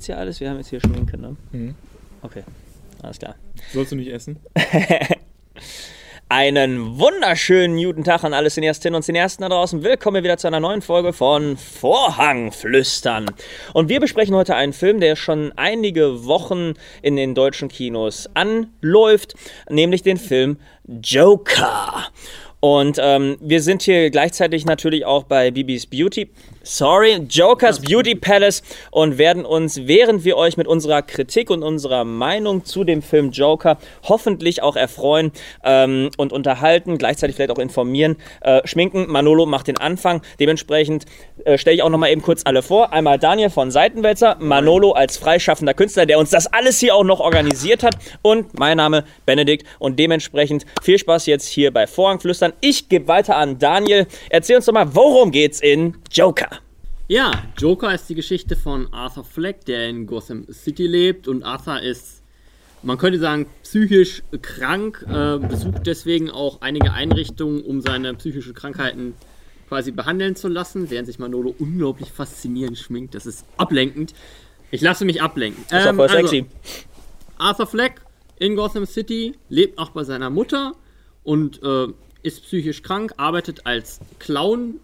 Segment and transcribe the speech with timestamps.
[0.00, 0.40] jetzt hier alles?
[0.40, 1.36] Wir haben jetzt hier Schminke, ne?
[1.52, 1.74] Mhm.
[2.22, 2.42] Okay,
[3.02, 3.34] alles klar.
[3.72, 4.38] Sollst du nicht essen?
[6.30, 9.82] Einen wunderschönen guten Tag an alle Cineastinnen und Cineasten da draußen.
[9.82, 13.26] Willkommen wieder zu einer neuen Folge von Vorhangflüstern.
[13.74, 19.34] Und wir besprechen heute einen Film, der schon einige Wochen in den deutschen Kinos anläuft,
[19.68, 22.06] nämlich den Film Joker.
[22.60, 26.30] Und ähm, wir sind hier gleichzeitig natürlich auch bei Bibis Beauty
[26.62, 32.04] sorry, Jokers Beauty Palace und werden uns, während wir euch mit unserer Kritik und unserer
[32.04, 35.32] Meinung zu dem Film Joker hoffentlich auch erfreuen
[35.64, 39.06] ähm, und unterhalten, gleichzeitig vielleicht auch informieren, äh, schminken.
[39.08, 40.22] Manolo macht den Anfang.
[40.38, 41.06] Dementsprechend
[41.44, 42.92] äh, stelle ich auch nochmal eben kurz alle vor.
[42.92, 47.20] Einmal Daniel von Seitenwälzer, Manolo als freischaffender Künstler, der uns das alles hier auch noch
[47.20, 52.52] organisiert hat und mein Name Benedikt und dementsprechend viel Spaß jetzt hier bei Vorhangflüstern.
[52.60, 54.06] Ich gebe weiter an Daniel.
[54.28, 56.59] Erzähl uns doch mal, worum geht's in Joker?
[57.10, 61.80] Ja, Joker ist die Geschichte von Arthur Fleck, der in Gotham City lebt und Arthur
[61.82, 62.22] ist,
[62.84, 69.14] man könnte sagen, psychisch krank, äh, besucht deswegen auch einige Einrichtungen, um seine psychischen Krankheiten
[69.66, 73.16] quasi behandeln zu lassen, während sich Manolo unglaublich faszinierend schminkt.
[73.16, 74.14] Das ist ablenkend.
[74.70, 75.64] Ich lasse mich ablenken.
[75.68, 76.46] Das ist ähm, voll sexy.
[76.46, 76.86] Also,
[77.38, 78.02] Arthur Fleck
[78.38, 80.76] in Gotham City lebt auch bei seiner Mutter
[81.24, 81.88] und äh,
[82.22, 84.80] ist psychisch krank, arbeitet als Clown,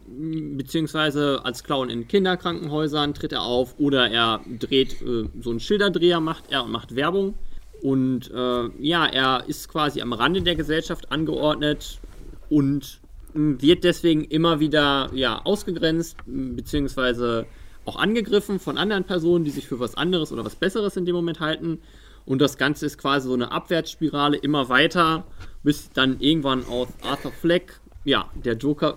[0.56, 6.20] beziehungsweise als Clown in Kinderkrankenhäusern tritt er auf oder er dreht äh, so einen Schilderdreher,
[6.20, 7.34] macht er und macht Werbung.
[7.83, 12.01] Und äh, ja, er ist quasi am Rande der Gesellschaft angeordnet
[12.48, 13.01] und
[13.34, 17.47] wird deswegen immer wieder ja, ausgegrenzt, beziehungsweise
[17.84, 21.14] auch angegriffen von anderen Personen, die sich für was anderes oder was Besseres in dem
[21.14, 21.79] Moment halten.
[22.27, 25.25] Und das Ganze ist quasi so eine Abwärtsspirale immer weiter,
[25.63, 28.97] bis dann irgendwann aus Arthur Fleck, ja, der Joker,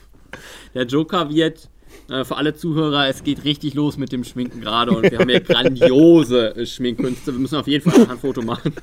[0.74, 1.68] der Joker wird.
[2.10, 5.28] Äh, für alle Zuhörer, es geht richtig los mit dem Schminken gerade und wir haben
[5.28, 7.32] hier grandiose äh, Schminkkünste.
[7.32, 8.74] Wir müssen auf jeden Fall ein Foto machen.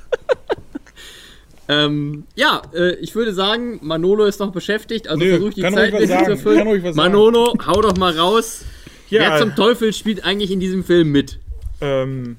[1.70, 6.08] ähm, ja, äh, ich würde sagen, Manolo ist noch beschäftigt, also versucht die Zeit nicht
[6.08, 6.96] zu erfüllen.
[6.96, 8.66] Manolo, hau doch mal raus.
[9.10, 11.40] Ja, Wer zum Teufel spielt eigentlich in diesem Film mit?
[11.82, 12.38] Ähm,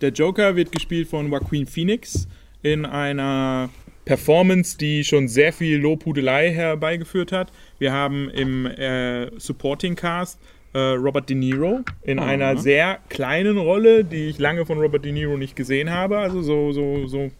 [0.00, 2.28] der Joker wird gespielt von Joaquin Phoenix
[2.62, 3.70] in einer
[4.04, 7.52] Performance, die schon sehr viel Lobhudelei herbeigeführt hat.
[7.78, 10.38] Wir haben im äh, Supporting Cast
[10.72, 12.26] äh, Robert De Niro in Aha.
[12.26, 16.42] einer sehr kleinen Rolle, die ich lange von Robert De Niro nicht gesehen habe, also
[16.42, 17.30] so, so, so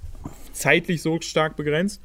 [0.53, 2.03] zeitlich so stark begrenzt.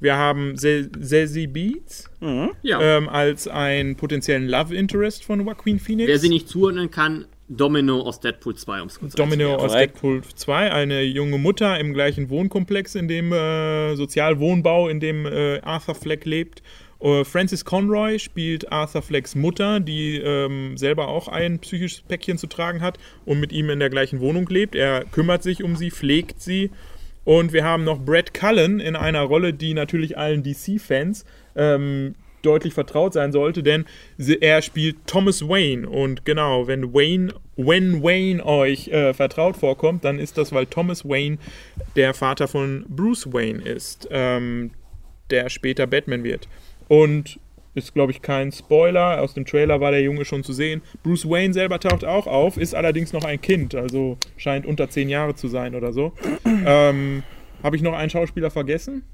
[0.00, 2.50] Wir haben Zazie Beats mhm.
[2.62, 2.80] ja.
[2.80, 6.08] ähm, als einen potenziellen Love Interest von Joaquin Phoenix.
[6.08, 10.22] Wer sie nicht zuordnen kann, Domino aus Deadpool 2, um es kurz Domino aus Deadpool
[10.22, 15.96] 2, eine junge Mutter im gleichen Wohnkomplex, in dem äh, Sozialwohnbau, in dem äh, Arthur
[15.96, 16.62] Fleck lebt.
[17.02, 22.46] Uh, Francis Conroy spielt Arthur Flecks Mutter, die ähm, selber auch ein psychisches Päckchen zu
[22.46, 24.76] tragen hat und mit ihm in der gleichen Wohnung lebt.
[24.76, 26.70] Er kümmert sich um sie, pflegt sie.
[27.24, 31.24] Und wir haben noch Brad Cullen in einer Rolle, die natürlich allen DC-Fans
[31.56, 33.84] ähm, deutlich vertraut sein sollte, denn
[34.40, 40.18] er spielt Thomas Wayne und genau, wenn Wayne, wenn Wayne euch äh, vertraut vorkommt, dann
[40.18, 41.38] ist das, weil Thomas Wayne
[41.96, 44.70] der Vater von Bruce Wayne ist, ähm,
[45.30, 46.48] der später Batman wird.
[46.88, 47.38] Und
[47.74, 49.20] ist, glaube ich, kein Spoiler.
[49.20, 50.82] Aus dem Trailer war der Junge schon zu sehen.
[51.02, 55.08] Bruce Wayne selber taucht auch auf, ist allerdings noch ein Kind, also scheint unter zehn
[55.08, 56.12] Jahre zu sein oder so.
[56.44, 57.22] ähm,
[57.62, 59.04] Habe ich noch einen Schauspieler vergessen?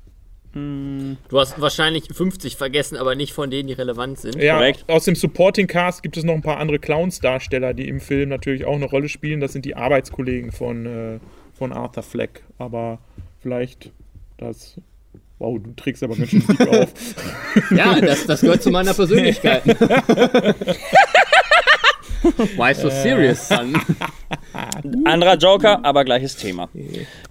[1.29, 4.37] Du hast wahrscheinlich 50 vergessen, aber nicht von denen, die relevant sind.
[4.37, 4.85] Ja, Correct.
[4.89, 8.65] aus dem Supporting Cast gibt es noch ein paar andere Clowns-Darsteller, die im Film natürlich
[8.65, 9.41] auch eine Rolle spielen.
[9.41, 11.19] Das sind die Arbeitskollegen von, äh,
[11.59, 12.43] von Arthur Fleck.
[12.59, 12.99] Aber
[13.43, 13.91] vielleicht
[14.39, 14.81] das.
[15.39, 16.93] Wow, du trägst aber ganz schön dick auf.
[17.71, 19.63] Ja, das, das gehört zu meiner Persönlichkeit.
[22.37, 23.75] Why so serious, son?
[25.05, 26.69] Anderer Joker, aber gleiches Thema.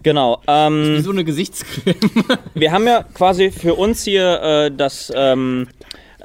[0.04, 0.42] Genau.
[0.48, 1.96] Ähm, wie so eine Gesichtscreme.
[2.54, 5.12] wir haben ja quasi für uns hier äh, das.
[5.16, 5.68] Ähm,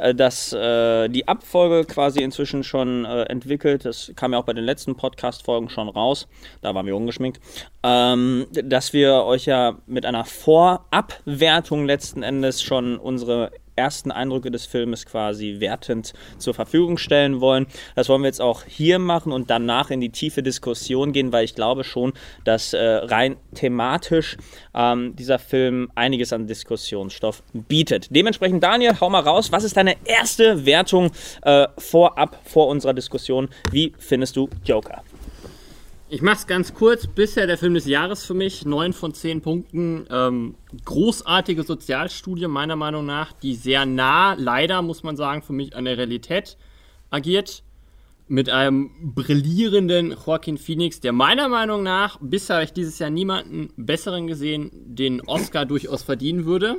[0.01, 3.85] äh, dass äh, die Abfolge quasi inzwischen schon äh, entwickelt.
[3.85, 6.27] Das kam ja auch bei den letzten Podcast-Folgen schon raus.
[6.63, 7.41] Da waren wir ungeschminkt.
[7.83, 14.67] Ähm, dass wir euch ja mit einer Vorabwertung letzten Endes schon unsere ersten Eindrücke des
[14.67, 17.67] Filmes quasi wertend zur Verfügung stellen wollen.
[17.95, 21.45] Das wollen wir jetzt auch hier machen und danach in die tiefe Diskussion gehen, weil
[21.45, 22.13] ich glaube schon,
[22.45, 24.37] dass äh, rein thematisch
[24.75, 28.09] ähm, dieser Film einiges an Diskussionsstoff bietet.
[28.11, 29.53] Dementsprechend, Daniel, hau mal raus.
[29.53, 31.11] Was ist deine erste Wertung
[31.43, 33.49] äh, vorab vor unserer Diskussion?
[33.71, 35.03] Wie findest du Joker?
[36.13, 37.07] Ich mache es ganz kurz.
[37.07, 38.65] Bisher der Film des Jahres für mich.
[38.67, 40.07] 9 von 10 Punkten.
[40.11, 45.77] Ähm, großartige Sozialstudie, meiner Meinung nach, die sehr nah, leider muss man sagen, für mich
[45.77, 46.57] an der Realität
[47.11, 47.63] agiert.
[48.27, 53.71] mit einem brillierenden Joaquin Phoenix, der meiner Meinung nach, bisher habe ich dieses Jahr niemanden
[53.77, 56.77] besseren gesehen, den Oscar durchaus verdienen würde.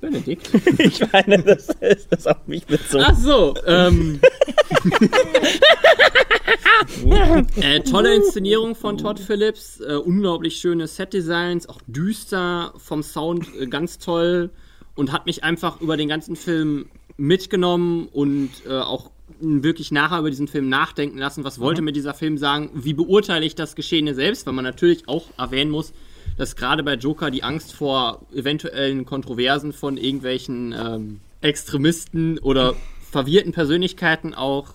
[0.00, 0.50] Benedikt.
[0.78, 3.04] Ich meine, das ist das auf mich bezogen.
[3.06, 4.20] Ach so, ähm.
[7.60, 13.66] äh, tolle Inszenierung von Todd Phillips, äh, unglaublich schöne Set-Designs, auch düster vom Sound, äh,
[13.66, 14.50] ganz toll
[14.94, 19.10] und hat mich einfach über den ganzen Film mitgenommen und äh, auch
[19.40, 21.44] wirklich nachher über diesen Film nachdenken lassen.
[21.44, 22.70] Was wollte mir dieser Film sagen?
[22.74, 24.46] Wie beurteile ich das Geschehene selbst?
[24.46, 25.92] Weil man natürlich auch erwähnen muss,
[26.36, 32.74] dass gerade bei Joker die Angst vor eventuellen Kontroversen von irgendwelchen ähm, Extremisten oder
[33.10, 34.74] verwirrten Persönlichkeiten auch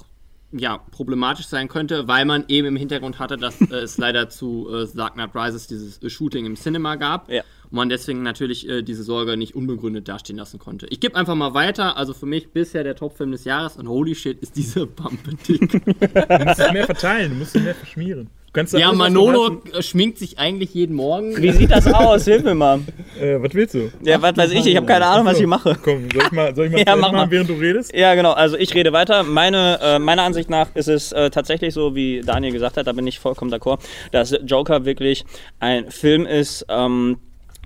[0.51, 4.69] ja, problematisch sein könnte, weil man eben im Hintergrund hatte, dass äh, es leider zu
[4.73, 7.29] äh, Dark Knight Rises dieses äh, Shooting im Cinema gab.
[7.29, 7.43] Ja.
[7.63, 10.87] Und man deswegen natürlich äh, diese Sorge nicht unbegründet dastehen lassen konnte.
[10.89, 11.97] Ich gebe einfach mal weiter.
[11.97, 15.81] Also für mich bisher der Topfilm des Jahres und holy shit ist diese Pampe dick.
[16.35, 18.29] Du musst mehr verteilen, du musst mehr verschmieren.
[18.55, 21.35] Du kannst da ja, du Manolo schminkt sich eigentlich jeden Morgen.
[21.35, 22.23] Wie sieht das aus?
[22.23, 22.79] Hilf mir mal.
[23.19, 23.91] Äh, was willst du?
[24.01, 25.77] Ja, was weiß ich, ich habe keine Ahnung, was ich mache.
[25.83, 27.17] Komm, soll ich mal, soll ich mal Ja, mach mal.
[27.17, 27.93] machen, während du redest?
[27.93, 28.31] Ja, genau.
[28.31, 29.23] Also ich rede weiter.
[29.23, 32.93] Meine, äh, meiner Ansicht nach ist es äh, tatsächlich so, wie Daniel gesagt hat, da
[32.93, 33.79] bin ich vollkommen d'accord,
[34.13, 35.25] dass Joker wirklich
[35.59, 37.17] ein Film ist, ähm,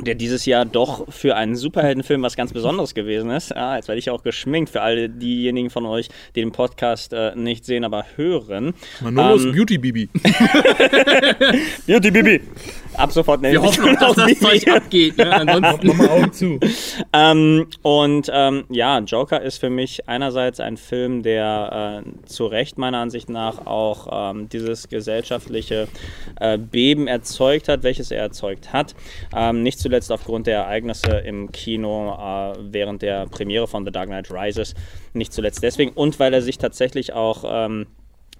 [0.01, 3.49] der dieses Jahr doch für einen Superheldenfilm was ganz Besonderes gewesen ist.
[3.51, 7.35] Ja, jetzt werde ich auch geschminkt für alle diejenigen von euch, die den Podcast äh,
[7.35, 8.73] nicht sehen, aber hören.
[9.01, 10.09] Manolos Ähm, Beauty Bibi.
[11.87, 12.41] Beauty Bibi.
[12.99, 14.39] Ab sofort nenne Wir ich hoffen dass das.
[14.39, 15.17] Zeug abgeht.
[15.17, 15.33] Ne?
[15.33, 16.59] Ansonsten Mach mal Augen zu.
[17.13, 22.77] Ähm, und ähm, ja, Joker ist für mich einerseits ein Film, der äh, zu Recht
[22.77, 25.87] meiner Ansicht nach auch ähm, dieses gesellschaftliche
[26.39, 28.95] äh, Beben erzeugt hat, welches er erzeugt hat.
[29.33, 34.07] Ähm, nicht zuletzt aufgrund der Ereignisse im Kino äh, während der Premiere von The Dark
[34.07, 34.73] Knight Rises.
[35.13, 37.87] Nicht zuletzt deswegen und weil er sich tatsächlich auch ähm,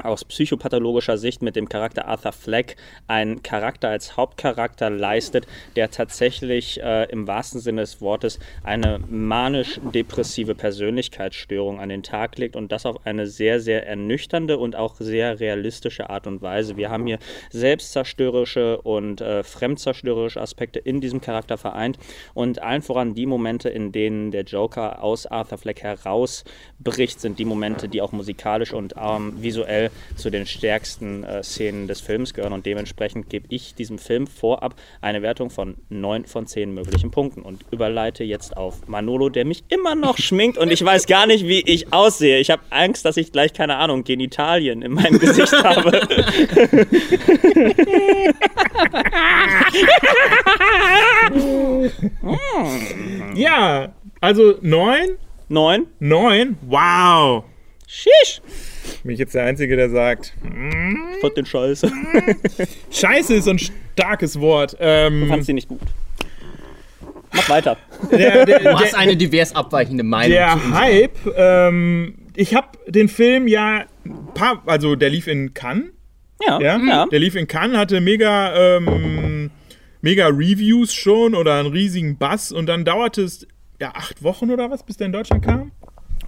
[0.04, 2.76] aus psychopathologischer Sicht mit dem Charakter Arthur Fleck
[3.08, 10.56] einen Charakter als Hauptcharakter leistet, der tatsächlich äh, im wahrsten Sinne des Wortes eine manisch-depressive
[10.56, 15.40] Persönlichkeitsstörung an den Tag legt und das auf eine sehr, sehr ernüchternde und auch sehr
[15.40, 16.78] realistische Art und Weise.
[16.78, 17.20] Wir haben hier
[17.50, 21.98] selbstzerstörerische und äh, fremdzerstörerische Aspekte in diesem Charakter vereint
[22.34, 27.46] und allen voran die Momente, in denen der Joker aus Arthur Fleck herausbricht, sind die
[27.46, 32.54] Momente, die auch musikalisch und ähm, visuell zu den stärksten äh, Szenen des Films gehören
[32.54, 37.42] und dementsprechend gebe ich diesem Film vorab eine Wertung von 9 von 10 möglichen Punkten
[37.42, 41.48] und überleite jetzt auf Manolo, der mich immer noch schminkt und ich weiß gar nicht,
[41.48, 42.40] wie ich aussehe.
[42.40, 46.00] Ich habe Angst, dass ich gleich, keine Ahnung, Genitalien in meinem Gesicht habe.
[53.36, 55.18] Ja, also neun?
[55.50, 55.88] 9.
[56.00, 56.58] Neun?
[56.62, 57.44] Wow.
[57.88, 58.42] Shish.
[59.04, 61.92] Bin ich jetzt der Einzige, der sagt, Ich fand den Scheiße.
[62.92, 64.76] Scheiße ist so ein starkes Wort.
[64.80, 65.80] Ähm, Fandst du nicht gut.
[67.32, 67.78] Mach weiter.
[68.12, 70.32] der, der, du hast eine divers abweichende Meinung.
[70.32, 70.74] der.
[70.74, 75.92] Hype, ähm, ich habe den Film ja, ein paar, also der lief in Cannes.
[76.46, 77.06] Ja, Ja, ja.
[77.06, 79.52] der lief in Cannes, hatte mega, ähm,
[80.02, 83.46] mega Reviews schon oder einen riesigen Bass und dann dauerte es
[83.80, 85.72] ja acht Wochen oder was, bis der in Deutschland kam.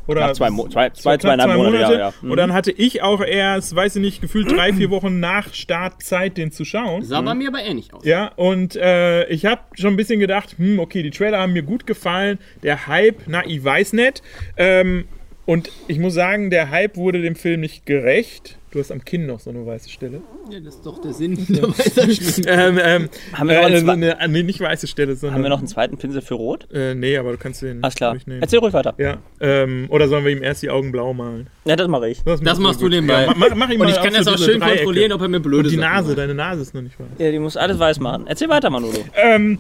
[0.08, 2.14] Oder Knapp zwei Mo- zwei- zwei- knapp zweieinhalb Monate, ja, ja.
[2.22, 2.32] Mhm.
[2.32, 6.38] Und dann hatte ich auch erst, weiß ich nicht, gefühlt drei, vier Wochen nach Startzeit,
[6.38, 7.04] den zu schauen.
[7.04, 8.04] Sah bei mir aber ähnlich aus.
[8.04, 11.64] Ja, und äh, ich habe schon ein bisschen gedacht, hm, okay, die Trailer haben mir
[11.64, 12.40] gut gefallen.
[12.64, 14.22] Der Hype, na, ich weiß nicht.
[14.58, 15.06] Ähm,
[15.46, 18.58] und ich muss sagen, der Hype wurde dem Film nicht gerecht.
[18.72, 20.22] Du hast am Kinn noch so eine weiße Stelle.
[20.50, 22.50] Ja, das ist doch der Sinn der Weißerschminke.
[22.50, 25.36] Ähm, ähm, Haben wir noch einen äh, eine, nee, nicht weiße Stelle, sondern.
[25.36, 26.70] Haben wir noch einen zweiten Pinsel für Rot?
[26.72, 27.84] Äh, nee, aber du kannst den.
[27.84, 28.16] Alles klar.
[28.40, 28.94] Erzähl ruhig weiter.
[28.98, 31.48] Ja, ähm, oder sollen wir ihm erst die Augen blau malen?
[31.66, 32.24] Ja, das mache ich.
[32.24, 33.26] Das machst du nebenbei.
[33.26, 34.78] Ja, mach, mach ihm Und mal ich kann so das auch schön Dreiecke.
[34.78, 36.18] kontrollieren, ob er mir blöde Und die Sachen Nase, macht.
[36.20, 37.08] deine Nase ist noch nicht weiß.
[37.18, 38.26] Ja, die muss alles weiß machen.
[38.28, 39.04] Erzähl weiter, Manolo.
[39.16, 39.60] Ähm,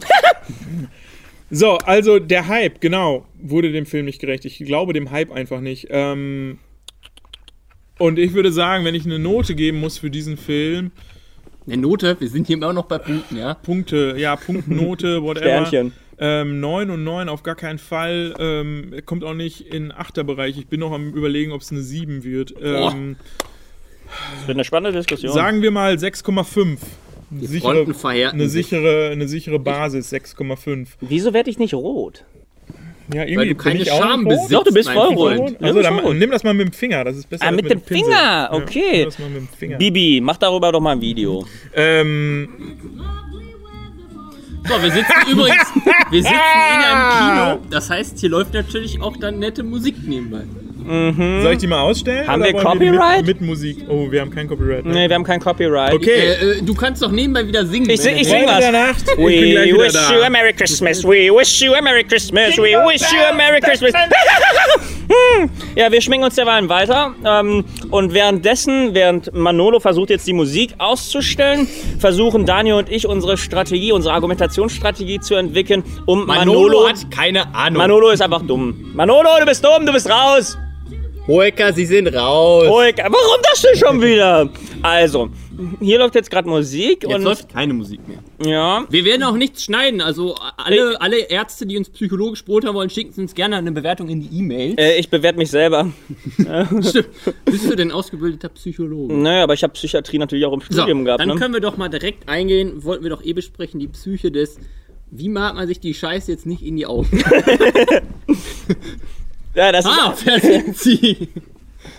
[1.50, 4.46] so, also der Hype, genau, wurde dem Film nicht gerecht.
[4.46, 5.88] Ich glaube dem Hype einfach nicht.
[5.90, 6.60] Ähm,
[8.02, 10.92] und ich würde sagen, wenn ich eine Note geben muss für diesen Film,
[11.68, 13.54] Eine Note, wir sind hier immer noch bei Punkten, ja.
[13.54, 15.66] Punkte, ja, Punktnote, whatever.
[15.66, 15.94] Sternchen.
[16.24, 18.36] Ähm, 9 und 9 auf gar keinen Fall.
[18.40, 20.58] Ähm, kommt auch nicht in Achterbereich.
[20.58, 22.54] Ich bin noch am überlegen, ob es eine 7 wird.
[22.62, 23.16] Ähm,
[24.38, 25.34] Das wird eine spannende Diskussion.
[25.34, 26.78] sagen wir mal 6,5.
[27.32, 27.86] Die Sichere,
[28.34, 28.68] eine sich.
[28.68, 30.88] sichere, eine sichere Basis, 6,5.
[31.00, 32.26] Wieso werde ich nicht rot?
[33.14, 34.54] Ja, irgendwie Weil du keine Scham besitzt.
[34.54, 35.40] Doch, du bist mein voll Freund.
[35.40, 35.56] rot.
[35.62, 37.70] Also Ja, dann, nimm das mal mit dem Finger, das ist besser Ah, als mit
[37.70, 38.06] dem Pinsel.
[38.06, 39.08] Finger, Ja, okay.
[39.20, 39.78] mal mit dem Finger.
[39.78, 41.46] Bibi, mach darüber doch mal ein Video.
[41.74, 42.48] Ähm,
[44.68, 45.64] So, wir sitzen übrigens,
[46.12, 47.68] wir sitzen in einem Kino.
[47.72, 50.44] Das heißt, hier läuft natürlich auch dann nette Musik nebenbei.
[50.86, 52.28] Soll ich die mal ausstellen?
[52.28, 53.26] Haben oder wir Copyright?
[53.26, 53.86] Mit, mit Musik.
[53.88, 54.86] Oh, wir haben kein Copyright.
[54.86, 54.94] Ne?
[54.94, 55.94] Nee, wir haben kein Copyright.
[55.94, 56.10] Okay.
[56.12, 57.90] Äh, äh, du kannst doch nebenbei wieder singen.
[57.90, 58.72] Ich ich du sing was.
[58.72, 59.04] Nacht.
[59.12, 60.14] Ich We wish da.
[60.14, 61.04] you a Merry Christmas.
[61.04, 62.58] We wish you a Merry Christmas.
[62.58, 63.94] We wish you a Merry Christmas.
[65.12, 65.50] Hm.
[65.76, 67.14] ja, wir schminken uns derweil weiter.
[67.26, 71.68] Ähm, und währenddessen, während Manolo versucht jetzt die Musik auszustellen,
[72.00, 76.90] versuchen Daniel und ich unsere Strategie, unsere Argumentationsstrategie zu entwickeln, um Manolo, Manolo.
[76.90, 77.78] hat keine Ahnung.
[77.80, 78.92] Manolo ist einfach dumm.
[78.94, 80.58] Manolo, du bist dumm, du bist raus.
[81.28, 82.66] Hoeker, sie sind raus.
[82.68, 82.96] Ruhig.
[82.98, 84.50] Warum das denn schon wieder?
[84.82, 85.30] Also,
[85.80, 88.18] hier läuft jetzt gerade Musik Jetzt und läuft keine Musik mehr.
[88.44, 88.86] ja.
[88.90, 90.02] Wir werden auch nichts schneiden.
[90.02, 94.20] Also alle, alle Ärzte, die uns psychologisch beurteilen wollen, schicken uns gerne eine Bewertung in
[94.22, 94.74] die E-Mail.
[94.80, 95.92] Äh, ich bewerte mich selber.
[96.82, 97.10] Stimmt.
[97.46, 99.14] Bist du denn ausgebildeter Psychologe?
[99.14, 101.22] Naja, aber ich habe Psychiatrie natürlich auch im So, Studium gehabt.
[101.22, 101.36] dann Ne?
[101.36, 102.84] können wir doch mal direkt eingehen.
[102.84, 104.58] Wollten wir doch eh besprechen, die Psyche des.
[105.12, 107.08] Wie malt man sich die Scheiße jetzt nicht in die Augen?
[109.54, 111.30] Ja, das ah, ist, wer sind Sie?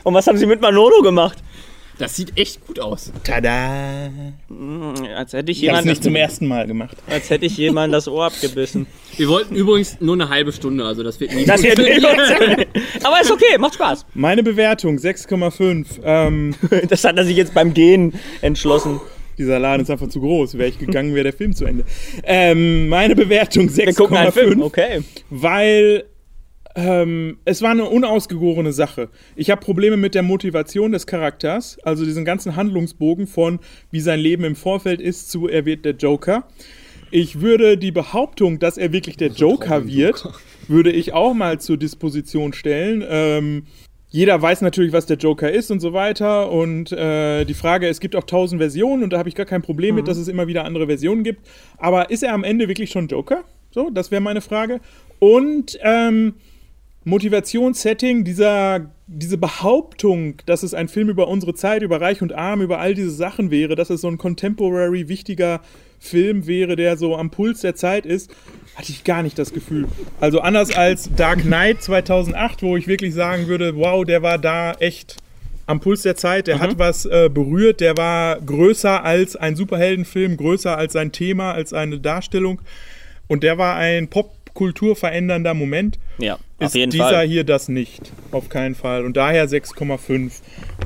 [0.05, 1.39] und was haben sie mit Manolo gemacht?
[1.99, 3.13] Das sieht echt gut aus.
[3.23, 4.11] Tada.
[5.15, 6.97] Als hätte ich jemand, nicht zum ersten Mal gemacht.
[7.09, 8.87] als hätte ich jemand das Ohr abgebissen.
[9.17, 12.01] Wir wollten übrigens nur eine halbe Stunde, also das wird nie Das wird nicht.
[13.05, 14.07] Aber ist okay, macht Spaß.
[14.15, 16.01] Meine Bewertung 6,5.
[16.03, 16.55] Ähm,
[16.89, 19.01] Das hat er sich jetzt beim Gehen entschlossen.
[19.37, 20.55] dieser Laden ist einfach zu groß.
[20.57, 21.85] Wäre ich gegangen, wäre der Film zu Ende.
[22.25, 24.65] Ähm, meine Bewertung Wir gucken einen Film, 6,5.
[24.65, 25.03] okay.
[25.29, 26.05] weil
[26.75, 29.09] ähm, es war eine unausgegorene Sache.
[29.37, 33.61] Ich habe Probleme mit der Motivation des Charakters, also diesen ganzen Handlungsbogen von
[33.91, 36.45] wie sein Leben im Vorfeld ist zu er wird der Joker.
[37.11, 40.27] Ich würde die Behauptung, dass er wirklich der Joker wird,
[40.67, 43.05] würde ich auch mal zur Disposition stellen.
[43.07, 43.65] Ähm,
[44.09, 46.51] jeder weiß natürlich, was der Joker ist und so weiter.
[46.51, 49.63] Und äh, die Frage, es gibt auch tausend Versionen und da habe ich gar kein
[49.63, 51.47] Problem mit, dass es immer wieder andere Versionen gibt.
[51.77, 53.45] Aber ist er am Ende wirklich schon Joker?
[53.71, 54.81] So, das wäre meine Frage.
[55.19, 56.35] Und ähm,
[57.05, 62.63] Motivationssetting, dieser, diese Behauptung, dass es ein Film über unsere Zeit, über Reich und Arm,
[62.63, 65.61] über all diese Sachen wäre, dass es so ein contemporary wichtiger
[65.99, 68.35] Film wäre, der so am Puls der Zeit ist,
[68.77, 69.87] hatte ich gar nicht das Gefühl.
[70.21, 74.73] Also anders als Dark Knight 2008, wo ich wirklich sagen würde, wow, der war da
[74.75, 75.17] echt
[75.67, 80.37] am Puls der Zeit, der hat was äh, berührt, der war größer als ein Superheldenfilm,
[80.37, 82.61] größer als sein Thema, als eine Darstellung.
[83.29, 84.09] Und der war ein
[84.55, 87.27] popkulturverändernder Moment Ja, ist auf jeden dieser Fall.
[87.27, 88.13] hier das nicht.
[88.31, 89.05] Auf keinen Fall.
[89.05, 90.41] Und daher 6,5.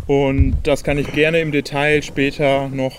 [0.07, 2.93] Und das kann ich gerne im Detail später noch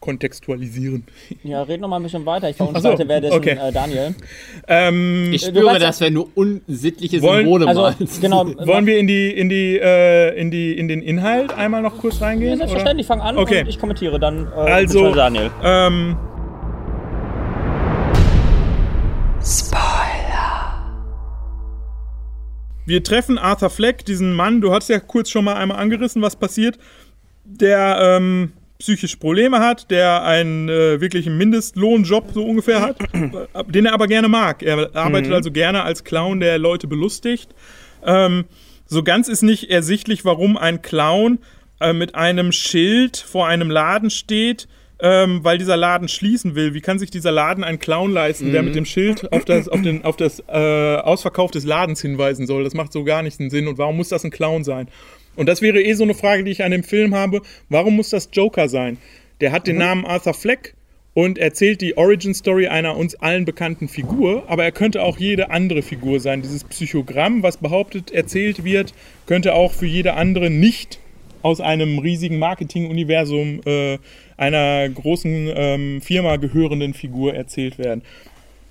[0.00, 1.04] kontextualisieren.
[1.44, 2.50] Ja, red noch mal ein bisschen weiter.
[2.50, 3.56] Ich Ach so, währenddessen okay.
[3.58, 4.14] äh, Daniel.
[4.68, 7.96] Ähm, Ich Du spüre, weißt- dass wir nur unsittliche Wollen- Symbole Also, malen.
[8.20, 8.44] genau.
[8.66, 12.20] wollen wir in die, in die, äh, in die, in den Inhalt einmal noch kurz
[12.20, 12.58] Ja, reingehen?
[12.58, 13.60] selbstverständlich, fang an Okay.
[13.62, 14.46] und ich kommentiere dann.
[14.48, 15.50] Äh, Also, Daniel.
[15.64, 16.16] Ähm,
[22.86, 26.36] Wir treffen Arthur Fleck, diesen Mann, du hast ja kurz schon mal einmal angerissen, was
[26.36, 26.78] passiert,
[27.44, 32.98] der ähm, psychische Probleme hat, der einen äh, wirklichen Mindestlohnjob so ungefähr hat,
[33.68, 34.62] den er aber gerne mag.
[34.62, 37.54] Er arbeitet also gerne als Clown, der Leute belustigt.
[38.04, 38.44] Ähm,
[38.86, 41.38] so ganz ist nicht ersichtlich, warum ein Clown
[41.80, 44.68] äh, mit einem Schild vor einem Laden steht,
[45.04, 46.72] ähm, weil dieser Laden schließen will.
[46.72, 49.82] Wie kann sich dieser Laden einen Clown leisten, der mit dem Schild auf das, auf
[49.82, 52.64] den, auf das äh, Ausverkauf des Ladens hinweisen soll?
[52.64, 53.68] Das macht so gar nicht den Sinn.
[53.68, 54.88] Und warum muss das ein Clown sein?
[55.36, 57.42] Und das wäre eh so eine Frage, die ich an dem Film habe.
[57.68, 58.96] Warum muss das Joker sein?
[59.42, 60.72] Der hat den Namen Arthur Fleck
[61.12, 65.50] und erzählt die Origin Story einer uns allen bekannten Figur, aber er könnte auch jede
[65.50, 66.40] andere Figur sein.
[66.40, 68.94] Dieses Psychogramm, was behauptet erzählt wird,
[69.26, 70.98] könnte auch für jede andere nicht
[71.44, 73.98] aus einem riesigen Marketing-Universum äh,
[74.38, 78.02] einer großen ähm, Firma gehörenden Figur erzählt werden.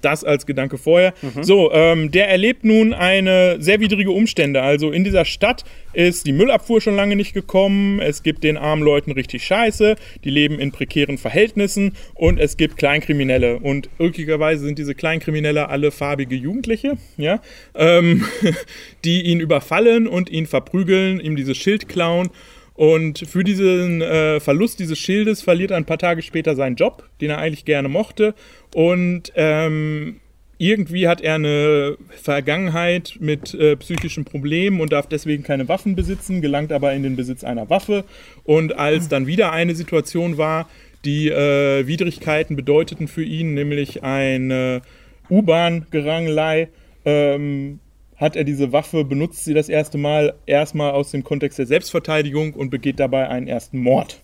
[0.02, 1.14] Das als Gedanke vorher.
[1.44, 4.62] So, ähm, der erlebt nun eine sehr widrige Umstände.
[4.62, 5.64] Also in dieser Stadt
[5.94, 8.02] ist die Müllabfuhr schon lange nicht gekommen.
[8.02, 9.96] Es gibt den armen Leuten richtig Scheiße.
[10.26, 13.60] Die leben in prekären Verhältnissen und es gibt Kleinkriminelle.
[13.60, 17.40] Und irkigerweise sind diese Kleinkriminelle alle farbige Jugendliche, ja,
[17.74, 18.26] ähm,
[19.06, 22.30] die ihn überfallen und ihn verprügeln, ihm dieses Schild klauen.
[22.76, 27.08] Und für diesen äh, Verlust dieses Schildes verliert er ein paar Tage später seinen Job,
[27.22, 28.34] den er eigentlich gerne mochte.
[28.74, 30.20] Und ähm,
[30.58, 36.42] irgendwie hat er eine Vergangenheit mit äh, psychischen Problemen und darf deswegen keine Waffen besitzen,
[36.42, 38.06] gelangt aber in den Besitz einer Waffe.
[38.44, 40.70] Und als dann wieder eine Situation war,
[41.06, 44.82] die äh, Widrigkeiten bedeuteten für ihn, nämlich eine
[45.30, 46.70] U-Bahn-Gerangelei,
[47.06, 47.80] ähm,
[48.16, 52.54] hat er diese Waffe, benutzt sie das erste Mal erstmal aus dem Kontext der Selbstverteidigung
[52.54, 54.20] und begeht dabei einen ersten Mord.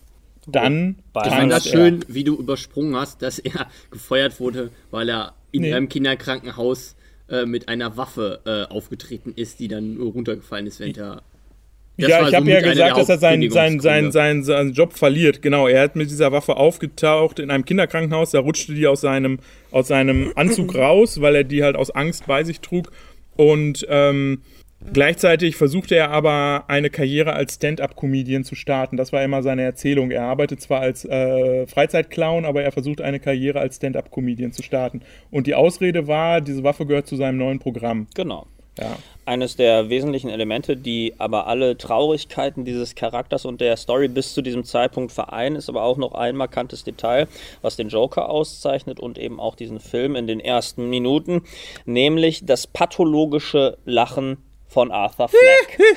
[0.46, 5.34] Dann Ich fand das schön, wie du übersprungen hast, dass er gefeuert wurde, weil er
[5.52, 5.74] in Nee.
[5.74, 6.96] einem Kinderkrankenhaus
[7.28, 11.22] äh, mit einer Waffe äh, aufgetreten ist, die dann runtergefallen ist, während er.
[11.98, 14.94] Das ja, ich so habe ja gesagt, dass er seinen, seinen, seinen, seinen, seinen Job
[14.94, 15.42] verliert.
[15.42, 18.30] Genau, er hat mit dieser Waffe aufgetaucht in einem Kinderkrankenhaus.
[18.30, 19.38] Da rutschte die aus seinem,
[19.70, 22.90] aus seinem Anzug raus, weil er die halt aus Angst bei sich trug.
[23.36, 24.42] Und ähm,
[24.92, 28.96] gleichzeitig versuchte er aber eine Karriere als Stand-up-Comedian zu starten.
[28.96, 30.10] Das war immer seine Erzählung.
[30.10, 35.02] Er arbeitet zwar als äh, Freizeitclown, aber er versucht eine Karriere als Stand-up-Comedian zu starten.
[35.30, 38.06] Und die Ausrede war, diese Waffe gehört zu seinem neuen Programm.
[38.14, 38.46] Genau.
[38.78, 38.96] Ja.
[39.26, 44.42] Eines der wesentlichen Elemente, die aber alle Traurigkeiten dieses Charakters und der Story bis zu
[44.42, 47.28] diesem Zeitpunkt vereinen, ist aber auch noch ein markantes Detail,
[47.62, 51.42] was den Joker auszeichnet und eben auch diesen Film in den ersten Minuten,
[51.84, 54.38] nämlich das pathologische Lachen
[54.70, 55.78] von Arthur Fleck.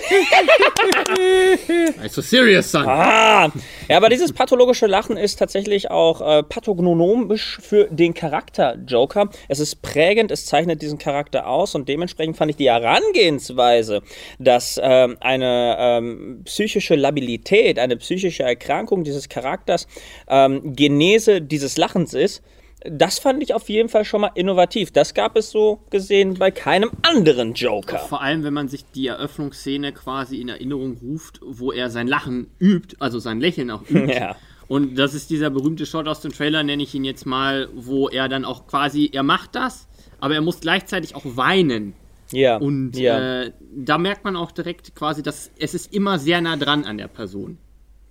[2.02, 2.88] Also serious, son.
[2.88, 3.52] Ah,
[3.88, 9.30] ja, aber dieses pathologische Lachen ist tatsächlich auch äh, pathognomisch für den Charakter Joker.
[9.48, 14.02] Es ist prägend, es zeichnet diesen Charakter aus und dementsprechend fand ich die Herangehensweise,
[14.40, 19.88] dass ähm, eine ähm, psychische Labilität, eine psychische Erkrankung dieses Charakters
[20.28, 22.44] ähm, Genese dieses Lachens ist.
[22.86, 24.92] Das fand ich auf jeden Fall schon mal innovativ.
[24.92, 28.00] Das gab es so gesehen bei keinem anderen Joker.
[28.00, 32.48] Vor allem, wenn man sich die Eröffnungsszene quasi in Erinnerung ruft, wo er sein Lachen
[32.60, 34.14] übt, also sein Lächeln auch übt.
[34.14, 34.36] Ja.
[34.68, 38.10] Und das ist dieser berühmte Shot aus dem Trailer, nenne ich ihn jetzt mal, wo
[38.10, 39.88] er dann auch quasi, er macht das,
[40.20, 41.94] aber er muss gleichzeitig auch weinen.
[42.32, 42.58] Ja.
[42.58, 43.44] Und ja.
[43.44, 46.98] äh, da merkt man auch direkt quasi, dass es ist immer sehr nah dran an
[46.98, 47.58] der Person.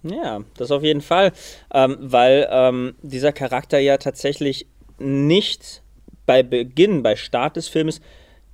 [0.02, 1.32] Ja, das auf jeden Fall,
[1.72, 4.66] ähm, weil ähm, dieser Charakter ja tatsächlich
[4.98, 5.82] nicht
[6.26, 8.00] bei Beginn, bei Start des Filmes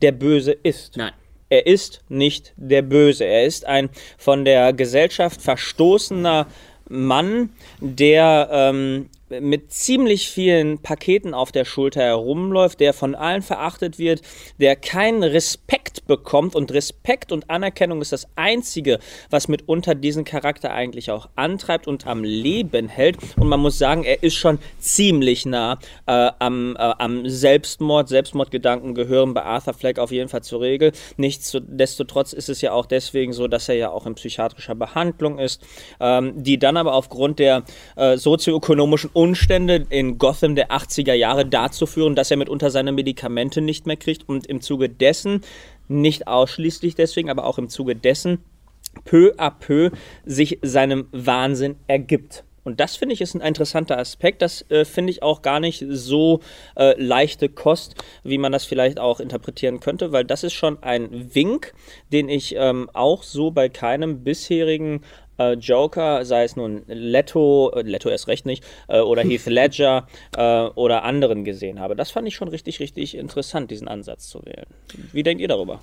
[0.02, 0.96] der Böse ist.
[0.96, 1.12] Nein.
[1.50, 3.24] Er ist nicht der Böse.
[3.24, 3.88] Er ist ein
[4.18, 6.46] von der Gesellschaft verstoßener
[6.90, 13.98] Mann, der ähm, mit ziemlich vielen Paketen auf der Schulter herumläuft, der von allen verachtet
[13.98, 14.22] wird,
[14.58, 15.77] der keinen Respekt
[16.08, 18.98] bekommt und Respekt und Anerkennung ist das Einzige,
[19.30, 23.18] was mitunter diesen Charakter eigentlich auch antreibt und am Leben hält.
[23.36, 28.08] Und man muss sagen, er ist schon ziemlich nah äh, am, äh, am Selbstmord.
[28.08, 30.92] Selbstmordgedanken gehören bei Arthur Fleck auf jeden Fall zur Regel.
[31.16, 35.62] Nichtsdestotrotz ist es ja auch deswegen so, dass er ja auch in psychiatrischer Behandlung ist,
[36.00, 37.62] ähm, die dann aber aufgrund der
[37.96, 43.60] äh, sozioökonomischen Umstände in Gotham der 80er Jahre dazu führen, dass er mitunter seine Medikamente
[43.60, 45.42] nicht mehr kriegt und im Zuge dessen,
[45.88, 48.44] nicht ausschließlich deswegen, aber auch im Zuge dessen,
[49.04, 49.90] peu à peu
[50.24, 52.44] sich seinem Wahnsinn ergibt.
[52.68, 54.42] Und das finde ich ist ein interessanter Aspekt.
[54.42, 56.40] Das äh, finde ich auch gar nicht so
[56.76, 61.34] äh, leichte Kost, wie man das vielleicht auch interpretieren könnte, weil das ist schon ein
[61.34, 61.72] Wink,
[62.12, 65.00] den ich ähm, auch so bei keinem bisherigen
[65.54, 70.62] Joker, sei es nun Leto, äh, Leto erst recht nicht, äh, oder Heath Ledger äh,
[70.74, 71.96] oder anderen gesehen habe.
[71.96, 74.66] Das fand ich schon richtig, richtig interessant, diesen Ansatz zu wählen.
[75.12, 75.80] Wie denkt ihr darüber?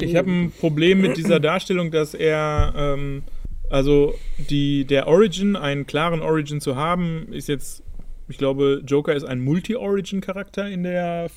[0.00, 3.22] Ich habe ein Problem mit dieser Darstellung, dass er, ähm,
[3.70, 7.82] also die, der Origin, einen klaren Origin zu haben, ist jetzt,
[8.28, 11.28] ich glaube, Joker ist ein Multi-Origin-Charakter in der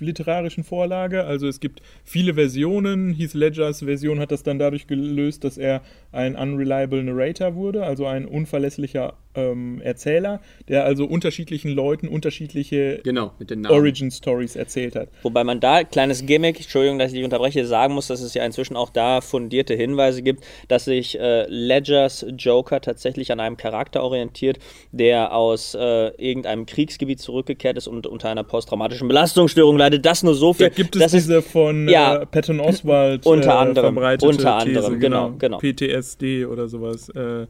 [0.00, 1.24] literarischen Vorlage.
[1.24, 3.12] Also es gibt viele Versionen.
[3.12, 5.82] Heath Ledgers Version hat das dann dadurch gelöst, dass er
[6.12, 13.32] ein unreliable Narrator wurde, also ein unverlässlicher ähm, Erzähler, der also unterschiedlichen Leuten unterschiedliche Genau.
[13.68, 15.08] Origin Stories erzählt hat.
[15.22, 18.44] Wobei man da, kleines Gimmick, Entschuldigung, dass ich dich unterbreche, sagen muss, dass es ja
[18.44, 24.02] inzwischen auch da fundierte Hinweise gibt, dass sich äh, Ledgers Joker tatsächlich an einem Charakter
[24.02, 24.58] orientiert,
[24.92, 30.04] der aus äh, irgendeinem Kriegsgebiet zurückgekehrt ist und unter einer posttraumatischen Belastungsstörung leidet.
[30.06, 30.70] Das nur so Da viel.
[30.70, 32.16] gibt es das ist diese von ja.
[32.22, 35.58] äh, Patton Oswald Unter äh, anderem, verbreitete unter anderem, genau, genau.
[35.58, 37.08] PTSD oder sowas.
[37.10, 37.46] Äh,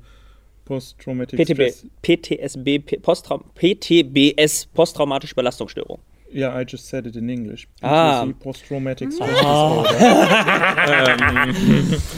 [0.67, 1.87] Post-Traumatic PTB, Stress.
[2.03, 5.99] PTSB, Posttraum, PTBS, posttraumatische Belastungsstörung.
[6.33, 7.67] Ja, I just said it in English.
[7.81, 8.27] Ah.
[8.41, 9.89] Post-Traumatic Stress Disorder.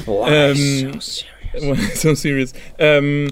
[0.07, 1.25] Wow, Ähm, so serious.
[2.03, 2.53] so serious.
[2.79, 3.29] Ähm,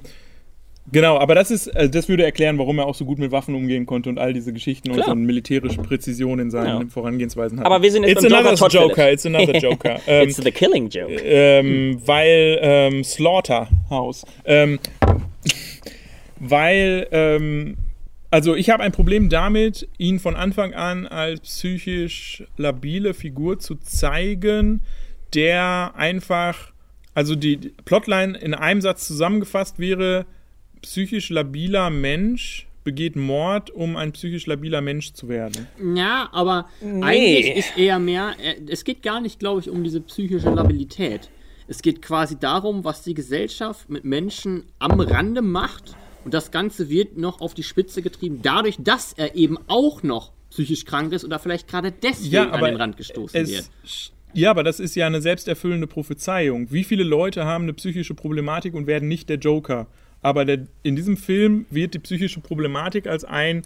[0.93, 3.55] genau, aber das ist, äh, das würde erklären, warum er auch so gut mit Waffen
[3.55, 5.07] umgehen konnte und all diese Geschichten und Klar.
[5.07, 6.89] so eine militärische Präzision in seinen Ja.
[6.89, 7.67] Vorangehensweisen hat.
[7.67, 9.25] Aber wir sind jetzt it's Joker another Joker, Phillips.
[9.25, 10.01] it's another Joker.
[10.07, 11.13] Ähm, It's the killing joke.
[11.25, 14.25] ähm, weil ähm, Slaughterhouse.
[14.45, 14.79] Ähm,
[16.41, 17.77] weil, ähm,
[18.31, 23.77] also ich habe ein Problem damit, ihn von Anfang an als psychisch labile Figur zu
[23.77, 24.83] zeigen,
[25.35, 26.73] der einfach,
[27.15, 30.27] also die Plotline in einem Satz zusammengefasst wäre,
[30.83, 35.67] psychisch labiler Mensch begeht Mord, um ein psychisch labiler Mensch zu werden.
[35.97, 40.01] Ja, aber eigentlich ist eher mehr, äh, es geht gar nicht, glaube ich, um diese
[40.01, 41.29] psychische Labilität.
[41.69, 45.97] Es geht quasi darum, was die Gesellschaft mit Menschen am Rande macht.
[46.25, 50.33] Und das Ganze wird noch auf die Spitze getrieben, dadurch, dass er eben auch noch
[50.51, 53.71] psychisch krank ist oder vielleicht gerade deswegen Ja, an den Rand gestoßen es, wird.
[54.33, 56.71] Ja, aber das ist ja eine selbsterfüllende Prophezeiung.
[56.73, 59.87] Wie viele Leute haben eine psychische Problematik und werden nicht der Joker?
[60.21, 63.63] Aber der, in diesem Film wird die psychische Problematik als ein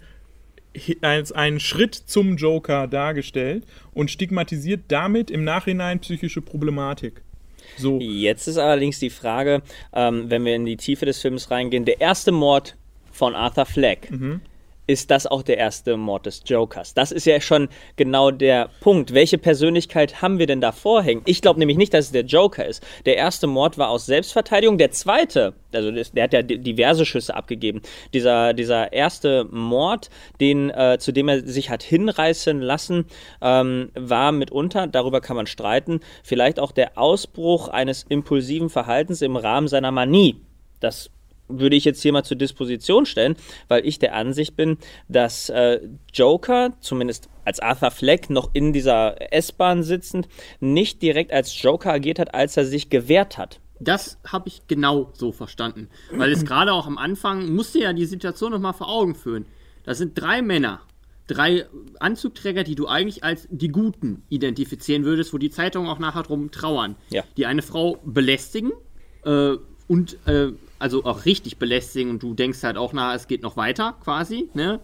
[1.01, 7.23] als einen Schritt zum Joker dargestellt und stigmatisiert damit im Nachhinein psychische Problematik.
[7.77, 7.99] So.
[7.99, 9.61] Jetzt ist allerdings die Frage,
[9.93, 12.75] ähm, wenn wir in die Tiefe des Films reingehen, der erste Mord
[13.11, 14.09] von Arthur Fleck.
[14.91, 16.93] Ist das auch der erste Mord des Jokers?
[16.93, 19.13] Das ist ja schon genau der Punkt.
[19.13, 21.21] Welche Persönlichkeit haben wir denn da vorhängen?
[21.25, 22.85] Ich glaube nämlich nicht, dass es der Joker ist.
[23.05, 24.77] Der erste Mord war aus Selbstverteidigung.
[24.77, 27.81] Der zweite, also der hat ja di- diverse Schüsse abgegeben.
[28.13, 30.09] Dieser, dieser erste Mord,
[30.41, 33.05] den, äh, zu dem er sich hat hinreißen lassen,
[33.41, 39.37] ähm, war mitunter, darüber kann man streiten, vielleicht auch der Ausbruch eines impulsiven Verhaltens im
[39.37, 40.41] Rahmen seiner Manie.
[40.81, 41.09] Das
[41.59, 43.35] würde ich jetzt hier mal zur Disposition stellen,
[43.67, 45.79] weil ich der Ansicht bin, dass äh,
[46.13, 50.27] Joker, zumindest als Arthur Fleck noch in dieser S-Bahn sitzend,
[50.59, 53.59] nicht direkt als Joker agiert hat, als er sich gewehrt hat.
[53.79, 55.89] Das habe ich genau so verstanden.
[56.11, 59.45] Weil es gerade auch am Anfang musste ja die Situation nochmal vor Augen führen.
[59.83, 60.81] Das sind drei Männer,
[61.25, 61.65] drei
[61.99, 66.51] Anzugträger, die du eigentlich als die Guten identifizieren würdest, wo die Zeitungen auch nachher drum
[66.51, 66.95] trauern.
[67.09, 67.23] Ja.
[67.37, 68.71] Die eine Frau belästigen
[69.25, 69.55] äh,
[69.87, 70.51] und äh,
[70.81, 74.49] also auch richtig belästigen und du denkst halt auch, na, es geht noch weiter quasi,
[74.53, 74.79] ne?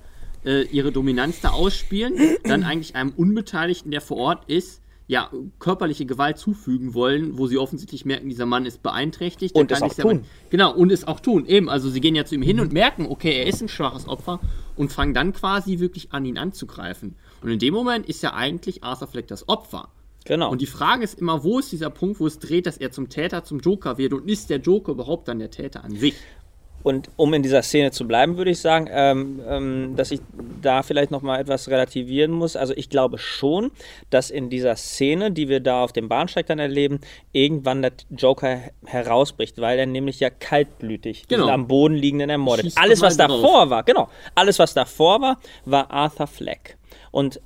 [0.46, 6.06] Äh, ihre Dominanz da ausspielen, dann eigentlich einem Unbeteiligten, der vor Ort ist, ja, körperliche
[6.06, 9.56] Gewalt zufügen wollen, wo sie offensichtlich merken, dieser Mann ist beeinträchtigt.
[9.56, 10.26] Und es auch tun.
[10.50, 11.46] Genau, und es auch tun.
[11.46, 14.08] Eben, also sie gehen ja zu ihm hin und merken, okay, er ist ein schwaches
[14.08, 14.40] Opfer
[14.76, 17.16] und fangen dann quasi wirklich an, ihn anzugreifen.
[17.42, 19.90] Und in dem Moment ist ja eigentlich Arthur Fleck das Opfer.
[20.28, 20.52] Genau.
[20.52, 23.10] Und die Frage ist immer, wo ist dieser Punkt, wo es dreht, dass er zum
[23.10, 26.16] Täter, zum Joker wird und ist der Joker überhaupt dann der Täter an sich?
[26.84, 30.22] Und um in dieser Szene zu bleiben, würde ich sagen, ähm, ähm, dass ich
[30.62, 32.56] da vielleicht noch mal etwas relativieren muss.
[32.56, 33.72] Also ich glaube schon,
[34.10, 37.00] dass in dieser Szene, die wir da auf dem Bahnsteig dann erleben,
[37.34, 41.50] irgendwann der Joker herausbricht, weil er nämlich ja kaltblütig Genau.
[41.50, 42.66] am Boden liegenden ermordet.
[42.66, 43.42] Schießt Alles, was mal drauf.
[43.42, 46.78] davor war, genau, alles, was davor war, war Arthur Fleck.
[47.12, 47.42] Und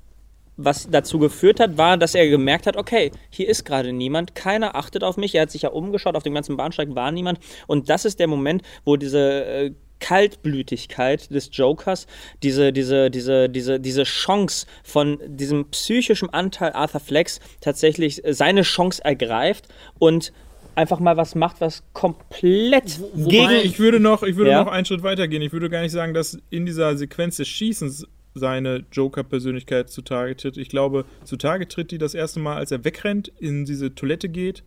[0.63, 4.75] was dazu geführt hat, war, dass er gemerkt hat, okay, hier ist gerade niemand, keiner
[4.75, 5.35] achtet auf mich.
[5.35, 7.39] Er hat sich ja umgeschaut, auf dem ganzen Bahnsteig war niemand.
[7.67, 12.07] Und das ist der Moment, wo diese äh, Kaltblütigkeit des Jokers,
[12.43, 18.63] diese, diese, diese, diese, diese Chance von diesem psychischen Anteil Arthur Flecks tatsächlich äh, seine
[18.63, 19.67] Chance ergreift
[19.99, 20.33] und
[20.75, 24.63] einfach mal was macht, was komplett wobei gegen Ich würde noch, ich würde Ja.
[24.63, 25.41] noch einen Schritt weiter gehen.
[25.41, 30.57] Ich würde gar nicht sagen, dass in dieser Sequenz des Schießens seine Joker-Persönlichkeit zutage tritt.
[30.57, 34.63] Ich glaube, zutage tritt die das erste Mal, als er wegrennt, in diese Toilette geht.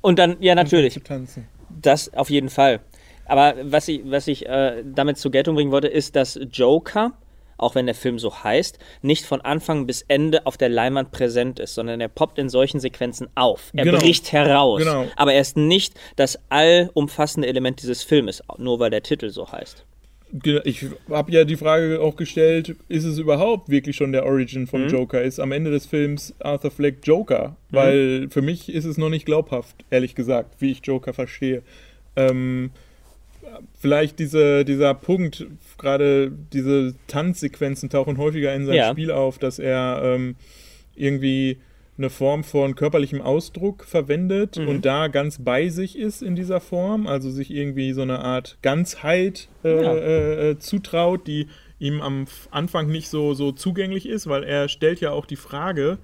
[0.00, 1.46] und dann, ja natürlich, tanzen.
[1.82, 2.80] Das auf jeden Fall.
[3.26, 7.12] Aber was ich, was ich äh, damit zur Geltung bringen wollte, ist, dass Joker,
[7.58, 11.58] auch wenn der Film so heißt, nicht von Anfang bis Ende auf der Leinwand präsent
[11.58, 13.72] ist, sondern er poppt in solchen Sequenzen auf.
[13.74, 13.98] Er Genau.
[13.98, 14.78] bricht heraus.
[14.78, 15.06] Genau.
[15.16, 19.84] Aber er ist nicht das allumfassende Element dieses Filmes, nur weil der Titel so heißt.
[20.64, 24.88] Ich habe ja die Frage auch gestellt, ist es überhaupt wirklich schon der Origin von
[24.88, 25.22] Joker?
[25.22, 27.56] Ist am Ende des Films Arthur Fleck Joker?
[27.70, 31.62] Weil für mich ist es noch nicht glaubhaft, ehrlich gesagt, wie ich Joker verstehe.
[32.16, 32.70] Ähm,
[33.78, 35.46] vielleicht diese, dieser Punkt,
[35.78, 38.90] gerade diese Tanzsequenzen tauchen häufiger in seinem Ja.
[38.90, 40.36] Spiel auf, dass er ähm,
[40.94, 41.58] irgendwie
[41.98, 47.06] eine Form von körperlichem Ausdruck verwendet und da ganz bei sich ist in dieser Form,
[47.06, 49.94] also sich irgendwie so eine Art Ganzheit äh, Ja.
[49.94, 55.00] äh, äh, zutraut, die ihm am Anfang nicht so, so zugänglich ist, weil er stellt
[55.00, 55.98] ja auch die Frage,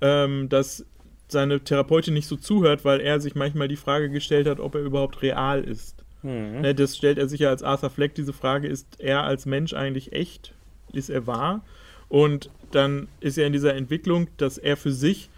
[0.00, 0.84] ähm, dass
[1.28, 4.82] seine Therapeutin nicht so zuhört, weil er sich manchmal die Frage gestellt hat, ob er
[4.82, 6.04] überhaupt real ist.
[6.62, 9.74] Ne, das stellt er sich ja als Arthur Fleck diese Frage, ist er als Mensch
[9.74, 10.54] eigentlich echt?
[10.92, 11.62] Ist er wahr?
[12.08, 15.28] Und dann ist er in dieser Entwicklung, dass er für sich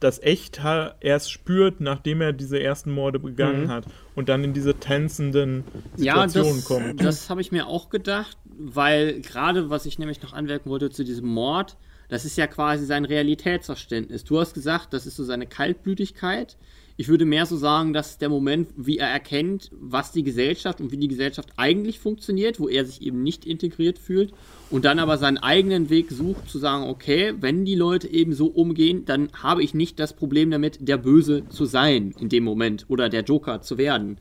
[0.00, 0.60] das Echt
[1.00, 3.84] erst spürt, nachdem er diese ersten Morde begangen hat
[4.14, 5.64] und dann in diese tänzenden
[5.96, 7.04] Ja, Situationen das, kommt.
[7.04, 11.04] das habe ich mir auch gedacht, weil gerade, was ich nämlich noch anmerken wollte zu
[11.04, 11.76] diesem Mord,
[12.08, 14.24] das ist ja quasi sein Realitätsverständnis.
[14.24, 16.56] Du hast gesagt, das ist so seine Kaltblütigkeit.
[17.00, 20.92] Ich würde mehr so sagen, dass der Moment, wie er erkennt, was die Gesellschaft und
[20.92, 24.34] wie die Gesellschaft eigentlich funktioniert, wo er sich eben nicht integriert fühlt
[24.68, 28.48] und dann aber seinen eigenen Weg sucht, zu sagen, okay, wenn die Leute eben so
[28.48, 32.84] umgehen, dann habe ich nicht das Problem damit, der Böse zu sein in dem Moment
[32.88, 34.18] oder der Joker zu werden.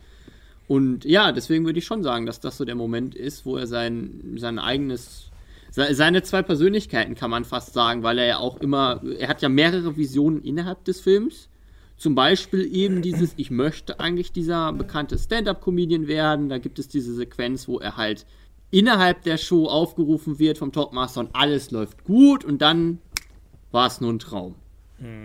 [0.70, 3.68] Und ja, deswegen würde ich schon sagen, dass das so der Moment ist, wo er
[3.68, 5.32] sein, sein eigenes,
[5.70, 9.42] se- seine zwei Persönlichkeiten kann man fast sagen, weil er ja auch immer, er hat
[9.42, 11.49] ja mehrere Visionen innerhalb des Films.
[12.00, 16.48] Zum Beispiel eben dieses, ich möchte eigentlich dieser bekannte Stand-up-Comedian werden.
[16.48, 18.26] Da gibt es diese Sequenz, wo er halt
[18.72, 23.00] innerhalb der Show aufgerufen wird vom Talkmaster und alles läuft gut und dann
[23.72, 24.56] war es nur ein Traum.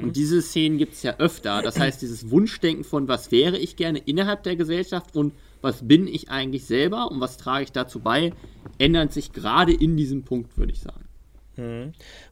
[0.03, 1.63] Und diese Szenen gibt es ja öfter.
[1.63, 5.33] Das heißt, dieses Wunschdenken von, was wäre ich gerne innerhalb der Gesellschaft und
[5.63, 8.33] was bin ich eigentlich selber und was trage ich dazu bei,
[8.79, 11.04] ändert sich gerade in diesem Punkt, würde ich sagen.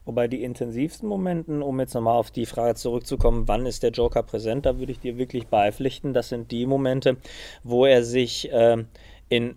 [0.05, 4.23] Wobei die intensivsten Momenten, um jetzt nochmal auf die Frage zurückzukommen, wann ist der Joker
[4.23, 6.13] präsent, da würde ich dir wirklich beipflichten.
[6.13, 7.17] Das sind die Momente,
[7.63, 8.87] wo er sich ähm,
[9.29, 9.55] in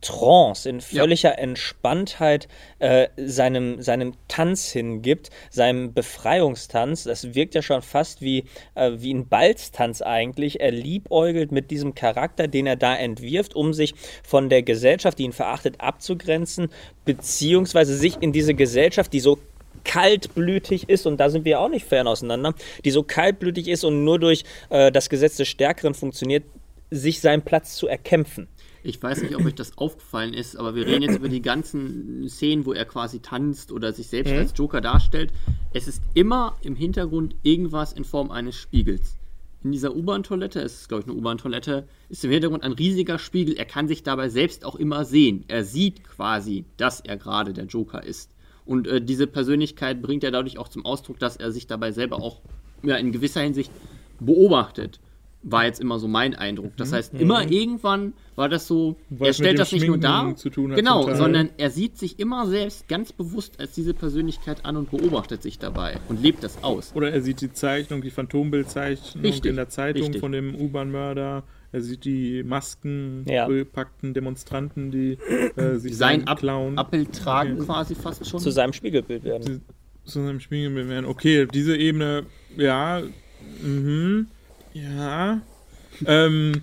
[0.00, 7.04] Trance, in völliger Entspanntheit äh, seinem, seinem Tanz hingibt, seinem Befreiungstanz.
[7.04, 10.60] Das wirkt ja schon fast wie, äh, wie ein Balztanz eigentlich.
[10.60, 15.24] Er liebäugelt mit diesem Charakter, den er da entwirft, um sich von der Gesellschaft, die
[15.24, 16.68] ihn verachtet, abzugrenzen,
[17.04, 19.38] beziehungsweise sich in diese Gesellschaft, die so
[19.84, 24.04] kaltblütig ist, und da sind wir auch nicht fern auseinander, die so kaltblütig ist und
[24.04, 26.44] nur durch äh, das Gesetz des Stärkeren funktioniert,
[26.90, 28.48] sich seinen Platz zu erkämpfen.
[28.82, 32.28] Ich weiß nicht, ob euch das aufgefallen ist, aber wir reden jetzt über die ganzen
[32.28, 35.32] Szenen, wo er quasi tanzt oder sich selbst als Joker darstellt.
[35.72, 39.16] Es ist immer im Hintergrund irgendwas in Form eines Spiegels.
[39.64, 43.56] In dieser U-Bahn-Toilette, es ist glaube ich eine U-Bahn-Toilette, ist im Hintergrund ein riesiger Spiegel.
[43.56, 45.44] Er kann sich dabei selbst auch immer sehen.
[45.48, 48.30] Er sieht quasi, dass er gerade der Joker ist.
[48.64, 52.22] Und äh, diese Persönlichkeit bringt er dadurch auch zum Ausdruck, dass er sich dabei selber
[52.22, 52.40] auch
[52.84, 53.72] ja, in gewisser Hinsicht
[54.20, 55.00] beobachtet
[55.42, 56.76] war jetzt immer so mein Eindruck.
[56.76, 59.20] Das heißt, immer irgendwann war das so, Mhm.
[59.20, 61.96] Weil er stellt das nicht nur dar, Schminken zu tun hat genau, sondern er sieht
[61.96, 66.42] sich immer selbst ganz bewusst als diese Persönlichkeit an und beobachtet sich dabei und lebt
[66.42, 66.92] das aus.
[66.94, 70.20] Oder er sieht die Zeichnung, die Phantombildzeichnung Richtig, in der Zeitung richtig.
[70.20, 71.44] von dem U-Bahn-Mörder.
[71.70, 73.46] Er sieht die Masken, Ja.
[73.46, 75.18] bepackten Demonstranten, die
[75.56, 76.78] äh, sich Sein Ab klauen.
[76.78, 78.40] Appel tragen quasi fast schon.
[78.40, 79.62] Zu seinem Spiegelbild werden.
[80.04, 81.04] zu seinem Spiegelbild werden.
[81.06, 82.24] Okay, diese Ebene,
[82.56, 83.02] ja,
[83.62, 84.28] mhm,
[84.72, 85.40] ja.
[86.06, 86.62] ähm,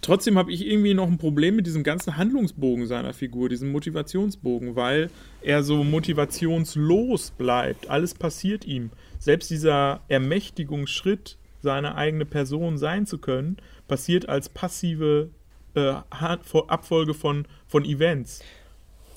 [0.00, 4.76] trotzdem habe ich irgendwie noch ein Problem mit diesem ganzen Handlungsbogen seiner Figur, diesem Motivationsbogen,
[4.76, 5.10] weil
[5.42, 7.88] er so motivationslos bleibt.
[7.88, 8.90] Alles passiert ihm.
[9.18, 13.56] Selbst dieser Ermächtigungsschritt, seine eigene Person sein zu können,
[13.88, 15.30] passiert als passive
[15.74, 18.42] äh, Abfolge von, von Events.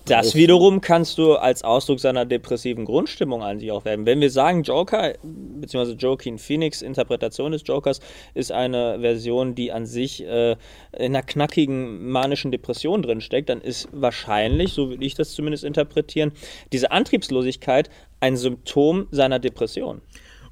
[0.08, 4.06] Das wiederum kannst du als Ausdruck seiner depressiven Grundstimmung an sich auch werden.
[4.06, 8.00] Wenn wir sagen, Joker, beziehungsweise Joaquin Phoenix Interpretation des Jokers
[8.34, 13.89] ist eine Version, die an sich äh, in einer knackigen manischen Depression drinsteckt, dann ist
[13.91, 16.32] wahrscheinlich, so würde ich das zumindest interpretieren,
[16.72, 17.89] diese Antriebslosigkeit
[18.20, 20.02] ein Symptom seiner Depression.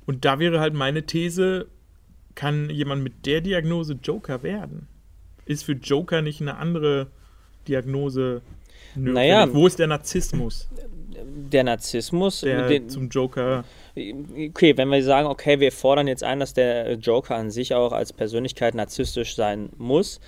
[0.06, 1.68] Und da wäre halt meine These,
[2.36, 4.88] kann jemand mit der Diagnose Joker werden?
[5.46, 7.08] Ist für Joker nicht eine andere
[7.68, 8.42] Diagnose?
[8.96, 9.48] Naja.
[9.54, 10.70] Wo ist der Narzissmus,
[11.52, 13.64] Der Narzissmus, der den, zum Joker...
[13.96, 17.92] Okay, wenn wir sagen, okay, wir fordern jetzt ein, dass der Joker an sich auch
[17.92, 20.20] als Persönlichkeit narzisstisch sein muss.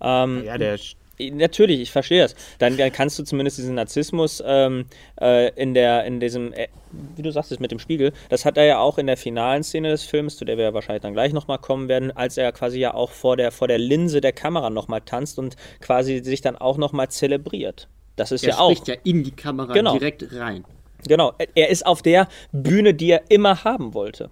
[0.00, 0.78] Ähm, Ja, der...
[1.18, 2.34] Natürlich, ich verstehe das.
[2.58, 4.86] Dann, dann kannst du zumindest diesen Narzissmus ähm,
[5.20, 6.68] äh, in der, in diesem, äh,
[7.16, 9.90] wie du sagst, mit dem Spiegel, das hat er ja auch in der finalen Szene
[9.90, 12.78] des Films, zu der wir ja wahrscheinlich dann gleich nochmal kommen werden, als er quasi
[12.78, 16.56] ja auch vor der, vor der Linse der Kamera nochmal tanzt und quasi sich dann
[16.56, 17.88] auch nochmal zelebriert.
[18.16, 18.70] Das ist er ja auch.
[18.70, 19.92] spricht ja in die Kamera Genau.
[19.98, 20.64] direkt rein.
[21.06, 24.30] Genau, er ist auf der Bühne, die er immer haben wollte.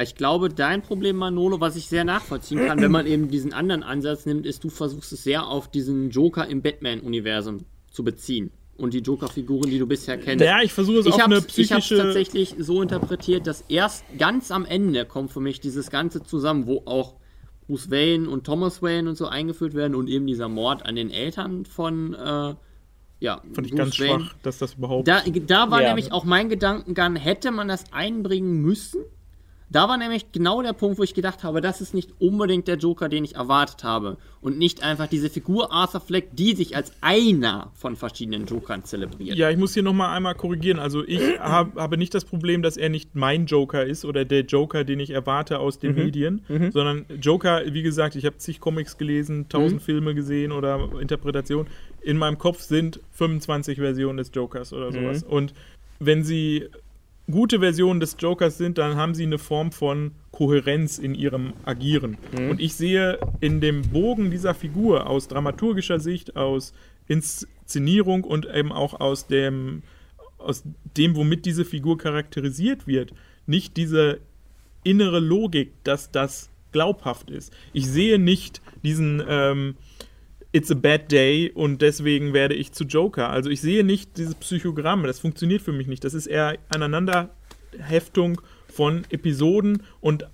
[0.00, 3.82] Ich glaube, dein Problem, Manolo, was ich sehr nachvollziehen kann, wenn man eben diesen anderen
[3.82, 8.50] Ansatz nimmt, ist, du versuchst es sehr auf diesen Joker im Batman-Universum zu beziehen.
[8.78, 10.42] Und die Joker-Figuren, die du bisher kennst.
[10.42, 11.98] Ja, ich versuche es ich auf eine habe es psychische...
[11.98, 16.82] tatsächlich so interpretiert, dass erst ganz am Ende kommt für mich dieses Ganze zusammen, wo
[16.86, 17.16] auch
[17.66, 21.10] Bruce Wayne und Thomas Wayne und so eingeführt werden und eben dieser Mord an den
[21.10, 22.54] Eltern von äh,
[23.20, 24.20] ja, Fand ich Bruce ganz Wayne.
[24.24, 25.06] schwach, dass das überhaupt...
[25.06, 25.88] Da, da war Ja.
[25.88, 29.02] nämlich auch mein Gedankengang, hätte man das einbringen müssen?
[29.72, 32.76] Da war nämlich genau der Punkt, wo ich gedacht habe, das ist nicht unbedingt der
[32.76, 34.18] Joker, den ich erwartet habe.
[34.42, 39.38] Und nicht einfach diese Figur Arthur Fleck, die sich als einer von verschiedenen Jokern zelebriert.
[39.38, 40.78] Ja, ich muss hier nochmal einmal korrigieren.
[40.78, 44.42] Also ich hab, habe nicht das Problem, dass er nicht mein Joker ist oder der
[44.42, 48.98] Joker, den ich erwarte aus den Medien, sondern Joker, wie gesagt, ich habe zig Comics
[48.98, 51.70] gelesen, tausend Filme gesehen oder Interpretationen.
[52.02, 55.22] In meinem Kopf sind 25 Versionen des Jokers oder sowas.
[55.22, 55.54] Und
[55.98, 56.68] wenn sie
[57.30, 62.18] gute Versionen des Jokers sind, dann haben sie eine Form von Kohärenz in ihrem Agieren.
[62.50, 66.72] Und ich sehe in dem Bogen dieser Figur aus dramaturgischer Sicht, aus
[67.06, 69.82] Inszenierung und eben auch aus dem,
[70.38, 70.64] aus
[70.96, 73.12] dem, womit diese Figur charakterisiert wird,
[73.46, 74.20] nicht diese
[74.84, 77.52] innere Logik, dass das glaubhaft ist.
[77.72, 79.76] Ich sehe nicht diesen ähm,
[80.52, 83.30] It's a bad day und deswegen werde ich zu Joker.
[83.30, 86.04] Also ich sehe nicht dieses Psychogramm, das funktioniert für mich nicht.
[86.04, 90.26] Das ist eher Aneinanderheftung von Episoden und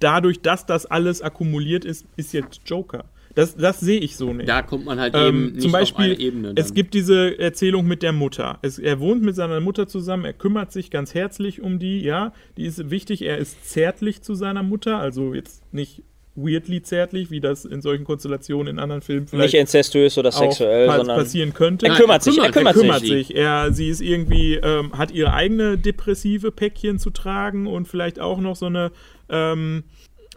[0.00, 3.04] dadurch, dass das alles akkumuliert ist, ist jetzt Joker.
[3.34, 4.48] Das, das sehe ich so nicht.
[4.48, 6.52] Da kommt man halt Ähm, eben nicht zum Beispiel, auf eine Ebene.
[6.56, 6.74] es dann.
[6.74, 8.58] gibt diese Erzählung mit der Mutter.
[8.62, 12.32] Es, er wohnt mit seiner Mutter zusammen, er kümmert sich ganz herzlich um die, ja,
[12.56, 16.02] die ist wichtig, er ist zärtlich zu seiner Mutter, also jetzt nicht
[16.36, 20.86] weirdly zärtlich, wie das in solchen Konstellationen in anderen Filmen vielleicht Nicht inzestuös oder sexuell,
[20.90, 21.86] sondern passieren könnte.
[21.86, 23.26] er Nein, kümmert er sich, er kümmert- kümmert, er kümmert sich.
[23.28, 23.36] sich.
[23.36, 28.38] Er, sie ist irgendwie, ähm, hat ihre eigene depressive Päckchen zu tragen und vielleicht auch
[28.38, 28.92] noch so eine,
[29.28, 29.84] ähm,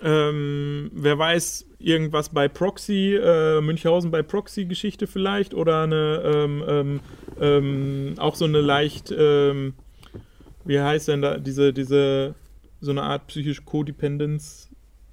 [0.02, 7.00] ähm, wer weiß, irgendwas bei Proxy, äh, Münchhausen bei Proxy-Geschichte vielleicht oder eine, ähm, ähm,
[7.42, 9.74] ähm, auch so eine leicht, ähm,
[10.66, 12.36] wie heißt denn da, diese, diese,
[12.82, 14.69] so eine Art psychische Codependence.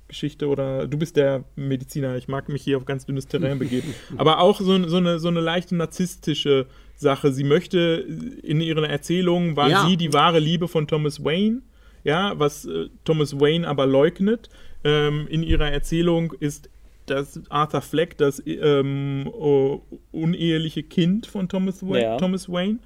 [0.09, 3.95] Geschichte oder du bist der Mediziner, ich mag mich hier auf ganz dünnes Terrain begeben.
[4.17, 7.33] Aber auch so, so, eine, so eine leichte narzisstische Sache.
[7.33, 8.07] Sie möchte
[8.43, 9.87] in ihren Erzählungen, war Ja.
[9.87, 11.63] sie die wahre Liebe von Thomas Wayne,
[12.05, 14.49] ja, was äh, Thomas Wayne aber leugnet.
[14.85, 16.71] Ähm, in ihrer Erzählung ist
[17.07, 22.17] das Arthur Fleck das ähm, oh, uneheliche Kind von Thomas, Wa Ja.
[22.17, 22.79] Thomas Wayne.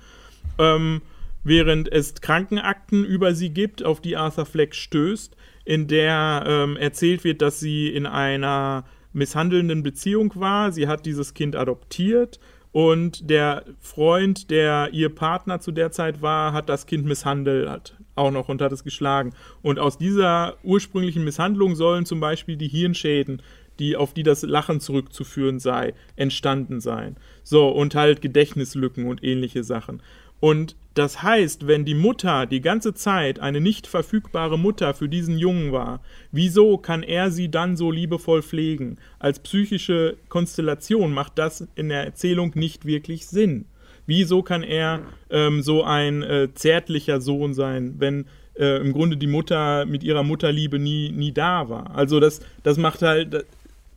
[0.58, 1.02] Ähm,
[1.44, 5.36] während es Krankenakten über sie gibt, auf die Arthur Fleck stößt,
[5.70, 10.72] in der ähm, erzählt wird, dass sie in einer misshandelnden Beziehung war.
[10.72, 12.40] Sie hat dieses Kind adoptiert
[12.72, 18.32] und der Freund, der ihr Partner zu der Zeit war, hat das Kind misshandelt auch
[18.32, 19.32] noch und hat es geschlagen.
[19.62, 23.40] Und aus dieser ursprünglichen Misshandlung sollen zum Beispiel die Hirnschäden,
[23.78, 27.16] die auf die das Lachen zurückzuführen sei, entstanden sein.
[27.44, 30.02] So, und halt Gedächtnislücken und ähnliche Sachen.
[30.40, 35.38] Und das heißt, wenn die Mutter die ganze Zeit eine nicht verfügbare Mutter für diesen
[35.38, 36.00] Jungen war,
[36.32, 38.98] wieso kann er sie dann so liebevoll pflegen?
[39.18, 43.66] Als psychische Konstellation macht das in der Erzählung nicht wirklich Sinn.
[44.06, 48.26] Wieso kann er ähm, so ein äh, zärtlicher Sohn sein, wenn
[48.58, 51.94] äh, im Grunde die Mutter mit ihrer Mutterliebe nie, nie da war?
[51.94, 53.46] Also das, das macht halt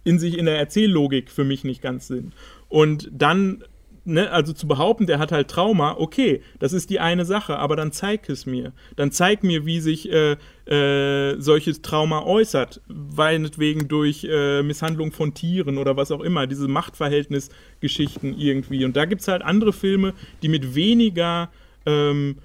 [0.04, 2.34] in sich in der Erzähllogik für mich nicht ganz Sinn.
[2.70, 3.64] Und dann
[4.06, 7.78] Ne, also zu behaupten, der hat halt Trauma, okay, das ist die eine Sache, aber
[7.78, 8.74] dann zeig es mir.
[8.98, 10.36] Dann zeig mir, wie sich äh,
[10.66, 16.68] äh, solches Trauma äußert, meinetwegen durch äh, Misshandlung von Tieren oder was auch immer, diese
[16.68, 18.84] Machtverhältnisgeschichten irgendwie.
[18.84, 21.50] Und da gibt es halt andere Filme, die mit weniger,
[21.86, 22.40] ähm,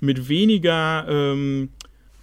[0.00, 1.70] mit weniger, ähm,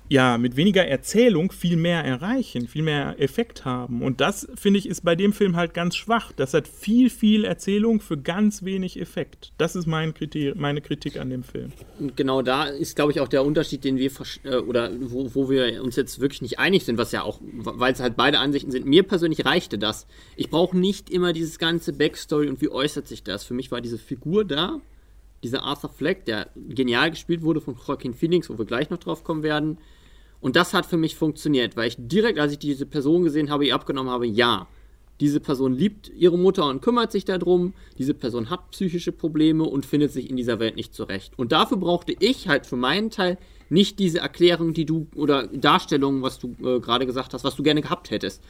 [0.08, 4.04] ja, mit weniger Erzählung viel mehr erreichen, viel mehr Effekt haben.
[4.04, 6.32] Und das, finde ich, ist bei dem Film halt ganz schwach.
[6.36, 9.52] Das hat viel, viel Erzählung für ganz wenig Effekt.
[9.58, 11.72] Das ist mein Kriter meine Kritik an dem Film.
[12.00, 14.12] Und genau da ist, glaube ich, auch der Unterschied, den wir
[14.44, 17.94] äh, oder wo, wo wir uns jetzt wirklich nicht einig sind, was ja auch, weil
[17.94, 18.86] es halt beide Ansichten sind.
[18.86, 20.06] Mir persönlich reichte das.
[20.36, 23.44] Ich brauche nicht immer dieses ganze Backstory und wie äußert sich das.
[23.44, 24.82] Für mich war diese Figur da,
[25.44, 29.24] dieser Arthur Fleck, der genial gespielt wurde von Joaquin Phoenix, wo wir gleich noch drauf
[29.24, 29.78] kommen werden.
[30.46, 33.66] Und das hat für mich funktioniert, weil ich direkt, als ich diese Person gesehen habe,
[33.66, 34.68] ihr abgenommen habe, ja,
[35.20, 37.74] diese Person liebt ihre Mutter und kümmert sich darum.
[37.98, 41.34] Diese Person hat psychische Probleme und findet sich in dieser Welt nicht zurecht.
[41.36, 46.22] Und dafür brauchte ich halt für meinen Teil nicht diese Erklärung, die du oder Darstellung,
[46.22, 48.44] was du äh, gerade gesagt hast, was du gerne gehabt hättest.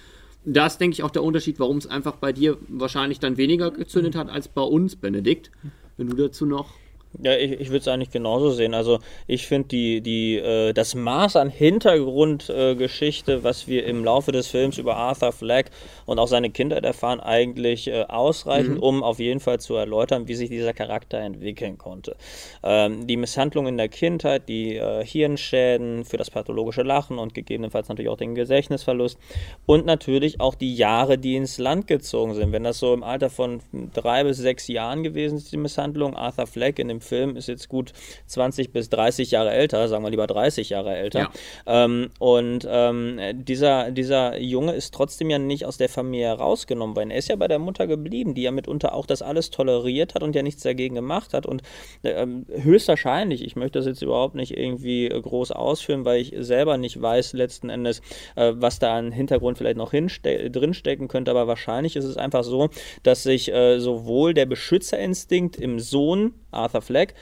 [0.43, 3.71] Da ist, denke ich, auch der Unterschied, warum es einfach bei dir wahrscheinlich dann weniger
[3.71, 5.49] gezündet hat als bei uns, Benedikt.
[5.95, 6.73] Wenn du dazu noch.
[7.21, 8.73] Ja, ich, ich würde es eigentlich genauso sehen.
[8.73, 14.31] Also ich finde die, die, äh, das Maß an Hintergrundgeschichte, äh, was wir im Laufe
[14.31, 15.71] des Films über Arthur Fleck
[16.05, 20.35] und auch seine Kindheit erfahren, eigentlich äh, ausreichend, um auf jeden Fall zu erläutern, wie
[20.35, 22.15] sich dieser Charakter entwickeln konnte.
[22.63, 27.89] Ähm, die Misshandlung in der Kindheit, die äh, Hirnschäden für das pathologische Lachen und gegebenenfalls
[27.89, 29.17] natürlich auch den Gedächtnisverlust
[29.65, 32.51] und natürlich auch die Jahre, die ins Land gezogen sind.
[32.51, 33.61] Wenn das so im Alter von
[33.93, 37.69] drei bis sechs Jahren gewesen ist, die Misshandlung, Arthur Fleck in dem Film ist jetzt
[37.69, 37.93] gut
[38.27, 41.31] 20 bis 30 Jahre älter, sagen wir lieber 30 Jahre älter.
[41.65, 41.85] Ja.
[41.85, 47.11] Ähm, und ähm, dieser, dieser Junge ist trotzdem ja nicht aus der Familie rausgenommen worden.
[47.11, 50.23] Er ist ja bei der Mutter geblieben, die ja mitunter auch das alles toleriert hat
[50.23, 51.45] und ja nichts dagegen gemacht hat.
[51.45, 51.61] Und
[52.03, 57.01] ähm, höchstwahrscheinlich, ich möchte das jetzt überhaupt nicht irgendwie groß ausführen, weil ich selber nicht
[57.01, 58.01] weiß letzten Endes,
[58.35, 62.69] äh, was da an Hintergrund vielleicht noch drinstecken könnte, aber wahrscheinlich ist es einfach so,
[63.03, 67.13] dass sich äh, sowohl der Beschützerinstinkt im Sohn Arthur Fleck.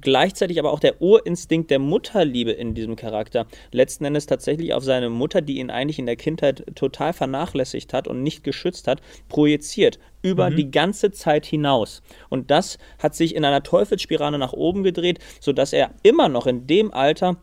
[0.00, 3.46] Gleichzeitig aber auch der Urinstinkt der Mutterliebe in diesem Charakter.
[3.72, 8.06] Letzten Endes tatsächlich auf seine Mutter, die ihn eigentlich in der Kindheit total vernachlässigt hat
[8.06, 12.02] und nicht geschützt hat, projiziert über die ganze Zeit hinaus.
[12.28, 16.66] Und das hat sich in einer Teufelsspirale nach oben gedreht, sodass er immer noch in
[16.68, 17.36] dem Alter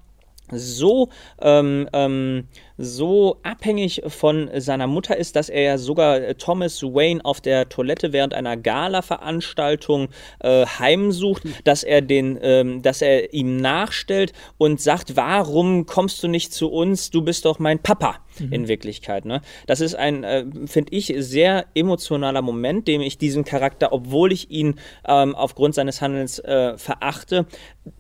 [0.52, 1.10] so,
[1.42, 2.48] ähm, ähm,
[2.78, 7.70] so abhängig von seiner Mutter ist, dass er ja sogar äh, Thomas Wayne auf der
[7.70, 10.10] Toilette während einer Gala-Veranstaltung
[10.40, 16.28] äh, heimsucht, dass er den, ähm, dass er ihm nachstellt und sagt, warum kommst du
[16.28, 17.10] nicht zu uns?
[17.10, 18.20] Du bist doch mein Papa
[18.52, 19.26] in Wirklichkeit.
[19.26, 19.42] Ne?
[19.68, 24.52] Das ist ein, äh, finde ich, sehr emotionaler Moment, dem ich diesem Charakter, obwohl ich
[24.52, 24.76] ihn
[25.08, 27.46] ähm, aufgrund seines Handelns äh, verachte,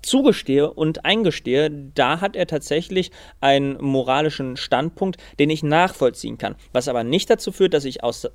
[0.01, 1.69] zugestehe und eingestehe.
[1.69, 6.55] Da hat er tatsächlich einen moralischen Standpunkt, den ich nachvollziehen kann.
[6.73, 8.27] Was aber nicht dazu führt, dass ich aus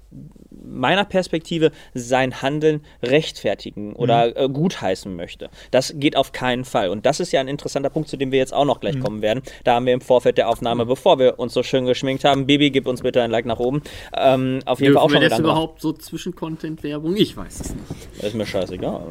[0.50, 5.50] meiner Perspektive sein Handeln rechtfertigen oder äh, gutheißen möchte.
[5.70, 6.88] Das geht auf keinen Fall.
[6.88, 9.22] Und das ist ja ein interessanter Punkt, zu dem wir jetzt auch noch gleich kommen
[9.22, 9.42] werden.
[9.64, 12.70] Da haben wir im Vorfeld der Aufnahme, bevor wir uns so schön geschminkt haben, Bibi,
[12.70, 13.82] gib uns bitte ein Like nach oben.
[14.16, 17.16] Ähm, auf jeden Fall auch Dürfen schon wir das überhaupt so Zwischen-Content-Werbung?
[17.16, 18.22] Ich weiß es nicht.
[18.22, 19.02] Ist mir scheißegal.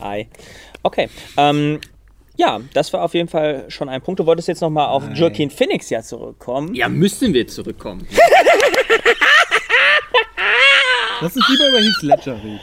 [0.00, 0.28] Hi.
[0.82, 1.08] Okay.
[1.36, 1.80] Ähm,
[2.40, 4.18] ja, das war auf jeden Fall schon ein Punkt.
[4.18, 6.74] Du wolltest jetzt nochmal auf Joaquin Phoenix ja zurückkommen.
[6.74, 8.06] Ja, müssen wir zurückkommen.
[11.20, 12.60] Lass uns lieber über Heath Ledger reden.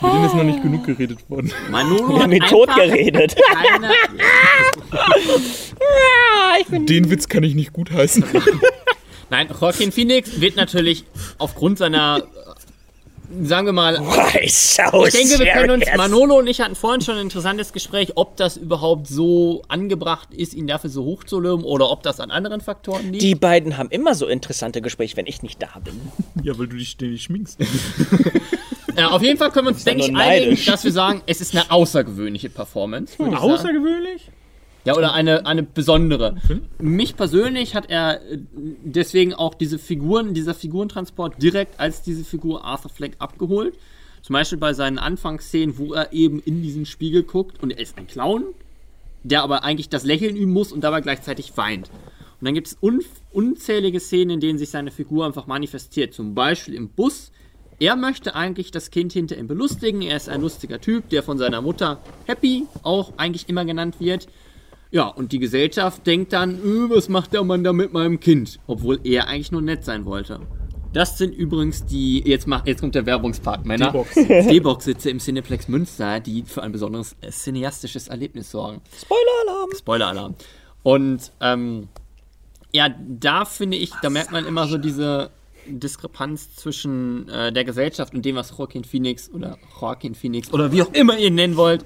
[0.00, 1.52] Mit dem ist noch nicht genug geredet worden.
[1.70, 3.36] Manolo Wir hat haben ihn tot geredet.
[3.52, 3.90] keine...
[6.86, 8.24] Den Witz kann ich nicht gut heißen.
[9.30, 11.04] Nein, Joaquin Phoenix wird natürlich
[11.38, 12.24] aufgrund seiner,
[13.42, 13.94] sagen wir mal,
[14.42, 18.36] Ich denke, wir können uns, Manolo und ich hatten vorhin schon ein interessantes Gespräch, ob
[18.36, 22.30] das überhaupt so angebracht ist, ihn dafür so hoch zu loben oder ob das an
[22.30, 23.22] anderen Faktoren liegt.
[23.22, 26.00] Die beiden haben immer so interessante Gespräche, wenn ich nicht da bin.
[26.42, 27.58] Ja, weil du dich ständig schminkst.
[28.96, 31.54] Ja, auf jeden Fall können wir uns, denke ich, einigen, dass wir sagen, es ist
[31.54, 33.16] eine außergewöhnliche Performance.
[33.16, 33.34] sagen.
[33.34, 34.30] Außergewöhnlich?
[34.84, 36.36] Ja, oder eine, eine besondere.
[36.78, 38.38] Mich persönlich hat er äh,
[38.84, 43.78] deswegen auch diese Figuren, dieser Figurentransport direkt als diese Figur Arthur Fleck abgeholt.
[44.20, 47.96] Zum Beispiel bei seinen Anfangsszenen, wo er eben in diesen Spiegel guckt und er ist
[47.96, 48.44] ein Clown,
[49.22, 51.88] der aber eigentlich das Lächeln üben muss und dabei gleichzeitig weint.
[52.40, 53.00] Und dann gibt es un
[53.32, 56.12] unzählige Szenen, in denen sich seine Figur einfach manifestiert.
[56.12, 57.32] Zum Beispiel im Bus.
[57.80, 60.02] Er möchte eigentlich das Kind hinter ihm belustigen.
[60.02, 64.28] Er ist ein lustiger Typ, der von seiner Mutter Happy auch eigentlich immer genannt wird.
[64.94, 68.60] Ja, und die Gesellschaft denkt dann, "Äh, was macht der Mann da mit meinem Kind?
[68.68, 70.38] Obwohl er eigentlich nur nett sein wollte.
[70.92, 73.90] Das sind übrigens die, jetzt, mach, jetzt kommt der Werbungspart, Männer.
[73.90, 74.14] D-Box.
[74.14, 78.82] D-Box-Sitze im Cineplex Münster, die für ein besonderes äh, cineastisches Erlebnis sorgen.
[78.96, 79.70] Spoiler-Alarm!
[79.76, 80.34] Spoiler-Alarm.
[80.84, 81.88] Und ähm,
[82.70, 85.30] ja, da finde ich, da merkt man immer so diese
[85.66, 90.82] Diskrepanz zwischen äh, der Gesellschaft und dem, was Joaquin Phoenix oder Joaquin Phoenix oder wie
[90.82, 91.84] auch immer ihr ihn nennen wollt,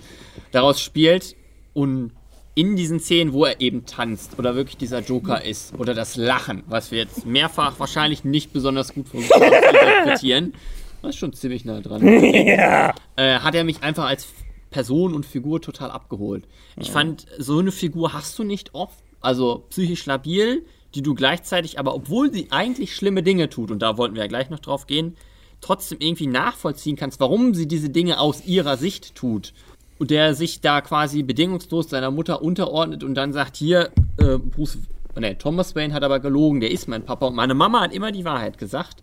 [0.52, 1.36] daraus spielt.
[1.72, 2.12] Und
[2.58, 6.64] in diesen Szenen, wo er eben tanzt oder wirklich dieser Joker ist oder das Lachen,
[6.66, 10.54] was wir jetzt mehrfach wahrscheinlich nicht besonders gut interpretieren,
[11.00, 14.26] das ist schon ziemlich nah dran äh, hat er mich einfach als
[14.70, 16.48] Person und Figur total abgeholt.
[16.76, 19.04] Ich fand, so eine Figur hast du nicht oft.
[19.20, 20.64] Also psychisch labil,
[20.96, 24.28] die du gleichzeitig, aber obwohl sie eigentlich schlimme Dinge tut, und da wollten wir ja
[24.28, 25.16] gleich noch drauf gehen,
[25.60, 29.54] trotzdem irgendwie nachvollziehen kannst, warum sie diese Dinge aus ihrer Sicht tut.
[29.98, 34.78] Und der sich da quasi bedingungslos seiner Mutter unterordnet und dann sagt, hier, äh, Bruce,
[35.18, 37.26] nee, Thomas Wayne hat aber gelogen, der ist mein Papa.
[37.26, 39.02] Und meine Mama hat immer die Wahrheit gesagt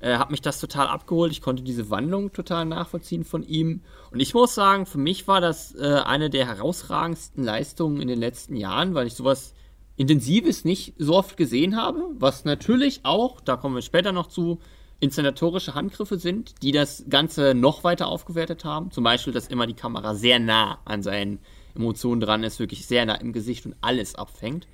[0.00, 1.32] äh, hat mich das total abgeholt.
[1.32, 3.82] Ich konnte diese Wandlung total nachvollziehen von ihm.
[4.10, 8.18] Und ich muss sagen, für mich war das äh, eine der herausragendsten Leistungen in den
[8.18, 9.54] letzten Jahren, weil ich sowas
[9.96, 12.02] Intensives nicht so oft gesehen habe.
[12.18, 14.58] Was natürlich auch, da kommen wir später noch zu,
[15.00, 18.90] inszenatorische Handgriffe sind, die das Ganze noch weiter aufgewertet haben.
[18.90, 21.40] Zum Beispiel, dass immer die Kamera sehr nah an seinen
[21.74, 24.66] Emotionen dran ist, wirklich sehr nah im Gesicht und alles abfängt.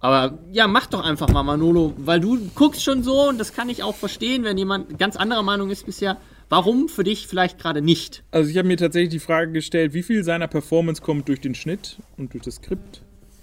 [0.00, 3.68] Aber ja, mach doch einfach mal, Manolo, weil du guckst schon so und das kann
[3.68, 6.16] ich auch verstehen, wenn jemand ganz anderer Meinung ist bisher.
[6.48, 8.24] Warum für dich vielleicht gerade nicht?
[8.32, 11.54] Also ich habe mir tatsächlich die Frage gestellt, wie viel seiner Performance kommt durch den
[11.54, 13.02] Schnitt und durch das Skript,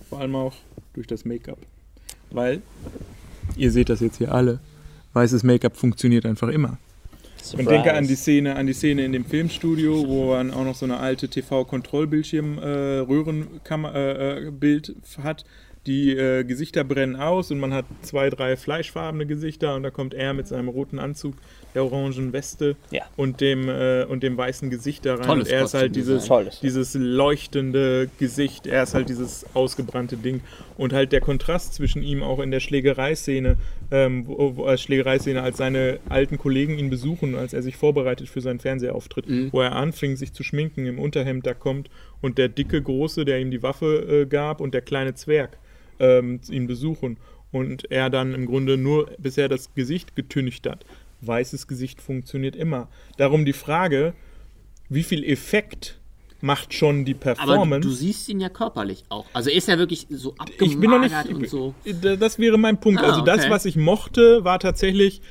[0.09, 0.53] vor allem auch
[0.93, 1.59] durch das Make-up.
[2.31, 2.61] Weil,
[3.55, 4.59] ihr seht das jetzt hier alle,
[5.17, 6.77] weißes Make-up funktioniert einfach immer.
[7.57, 10.75] Und denke an die Szene, an die Szene in dem Filmstudio, wo man auch noch
[10.75, 15.45] so eine alte TV-Kontrollbildschirm äh, Röhrenbild äh, Bild hat.
[15.85, 20.13] Die äh, Gesichter brennen aus und man hat zwei, drei fleischfarbene Gesichter und da kommt
[20.13, 21.35] er mit seinem roten Anzug,
[21.77, 23.03] der orangen Weste Ja.
[23.15, 25.27] und dem äh, und dem weißen Gesicht da rein.
[25.27, 26.59] Tolles und er ist halt dieses, Tolles.
[26.59, 30.41] dieses leuchtende Gesicht, er ist halt dieses ausgebrannte Ding.
[30.77, 33.57] Und halt der Kontrast zwischen ihm auch in der Schlägereiszene,
[33.91, 38.41] ähm, wo, als Schlägereiszene, als seine alten Kollegen ihn besuchen, als er sich vorbereitet für
[38.41, 41.89] seinen Fernsehauftritt, wo er anfing, sich zu schminken, im Unterhemd da kommt
[42.21, 45.57] und der dicke Große, der ihm die Waffe äh, gab und der kleine Zwerg
[45.99, 47.17] ähm, ihn besuchen.
[47.51, 50.83] Und er dann im Grunde nur bisher das Gesicht getüncht hat.
[51.21, 52.89] Weißes Gesicht funktioniert immer.
[53.17, 54.13] Darum die Frage,
[54.89, 55.99] wie viel Effekt
[56.41, 57.81] macht schon die Aber Performance.
[57.81, 59.25] du, du siehst ihn ja körperlich auch.
[59.33, 61.33] Also er ist ja wirklich so abgemagert ich bin noch nicht.
[61.33, 61.73] und so.
[62.19, 63.01] Das wäre mein Punkt.
[63.01, 63.49] Ah, also das, okay.
[63.49, 65.21] was ich mochte, war tatsächlich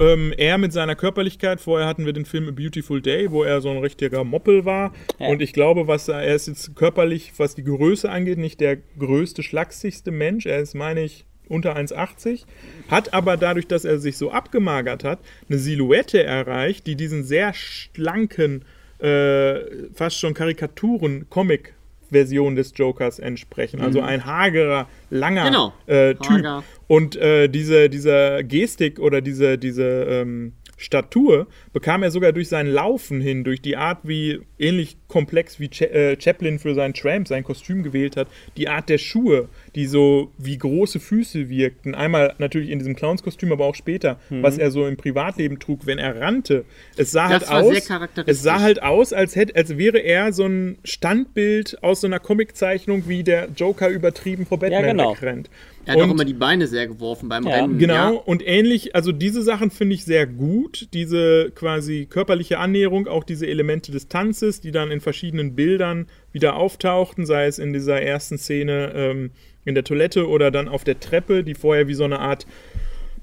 [0.00, 1.60] ähm, er mit seiner Körperlichkeit.
[1.60, 4.92] Vorher hatten wir den Film A Beautiful Day, wo er so ein richtiger Moppel war.
[5.18, 5.28] Ja.
[5.28, 8.76] Und ich glaube, was er er ist jetzt körperlich, was die Größe angeht, nicht der
[8.98, 10.46] größte, schlachsigste Mensch.
[10.46, 12.44] Er ist, meine ich, unter 1,80,
[12.88, 15.18] hat aber dadurch, dass er sich so abgemagert hat,
[15.48, 18.64] eine Silhouette erreicht, die diesen sehr schlanken,
[18.98, 19.60] äh,
[19.94, 23.80] fast schon Karikaturen, Comic-Version des Jokers entsprechen.
[23.80, 25.72] Also ein hagerer, langer Genau.
[25.86, 26.28] äh, Typ.
[26.30, 26.64] Hager.
[26.88, 32.66] Und äh, diese, diese Gestik oder diese, diese ähm, Statur bekam er sogar durch sein
[32.66, 37.26] Laufen hin, durch die Art, wie ähnlich komplex wie Cha äh, Chaplin für seinen Tramp
[37.28, 38.28] sein Kostüm gewählt hat,
[38.58, 41.94] die Art der Schuhe, die so wie große Füße wirkten.
[41.94, 45.98] Einmal natürlich in diesem Clownskostüm, aber auch später, was er so im Privatleben trug, wenn
[45.98, 46.64] er rannte.
[46.96, 48.36] Es sah Das halt war sehr aus, charakteristisch.
[48.36, 52.18] es sah halt aus, als hätte, als wäre er so ein Standbild aus so einer
[52.18, 55.12] Comiczeichnung, wie der Joker übertrieben vor Batman genau.
[55.12, 55.50] wegrennt.
[55.86, 57.78] Er hat auch Und- immer die Beine sehr geworfen beim Ja, Rennen.
[57.78, 58.08] Genau, Ja.
[58.10, 63.46] und ähnlich, also diese Sachen finde ich sehr gut, diese quasi körperliche Annäherung, auch diese
[63.46, 68.36] Elemente des Tanzes, die dann in verschiedenen Bildern wieder auftauchten, sei es in dieser ersten
[68.36, 69.30] Szene ähm,
[69.64, 72.46] in der Toilette oder dann auf der Treppe, die vorher wie so eine Art,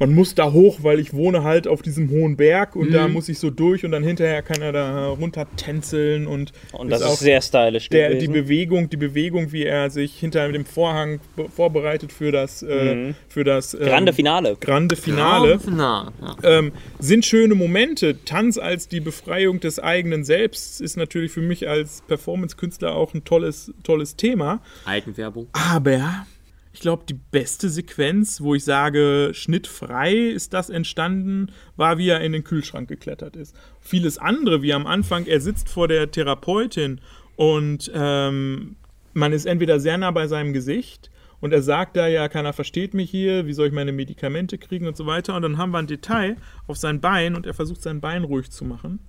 [0.05, 3.29] man muss da hoch, weil ich wohne halt auf diesem hohen Berg und da muss
[3.29, 7.19] ich so durch und dann hinterher kann er da runter tänzeln und, Und das ist
[7.19, 8.33] sehr stylisch der, die gewesen.
[8.33, 13.45] Bewegung, die Bewegung, wie er sich hinter dem Vorhang be- vorbereitet für das, äh, für
[13.45, 14.57] das ähm, Grande Finale.
[14.59, 15.57] Grande Finale.
[15.69, 16.35] Na, ja.
[16.43, 18.17] Ähm, sind schöne Momente.
[18.25, 23.23] Tanz als die Befreiung des eigenen Selbst ist natürlich für mich als Performance-Künstler auch ein
[23.23, 24.61] tolles, tolles Thema.
[24.85, 25.47] Eigenwerbung.
[25.53, 26.25] Aber
[26.73, 32.21] ich glaube, die beste Sequenz, wo ich sage, schnittfrei ist das entstanden, war, wie er
[32.21, 33.55] in den Kühlschrank geklettert ist.
[33.79, 36.99] Vieles andere, wie am Anfang, er sitzt vor der Therapeutin
[37.35, 38.75] und ähm,
[39.13, 42.95] man ist entweder sehr nah bei seinem Gesicht und er sagt da ja, keiner versteht
[42.95, 45.35] mich hier, wie soll ich meine Medikamente kriegen und so weiter.
[45.35, 48.49] Und dann haben wir ein Detail auf sein Bein und er versucht sein Bein ruhig
[48.49, 48.99] zu machen.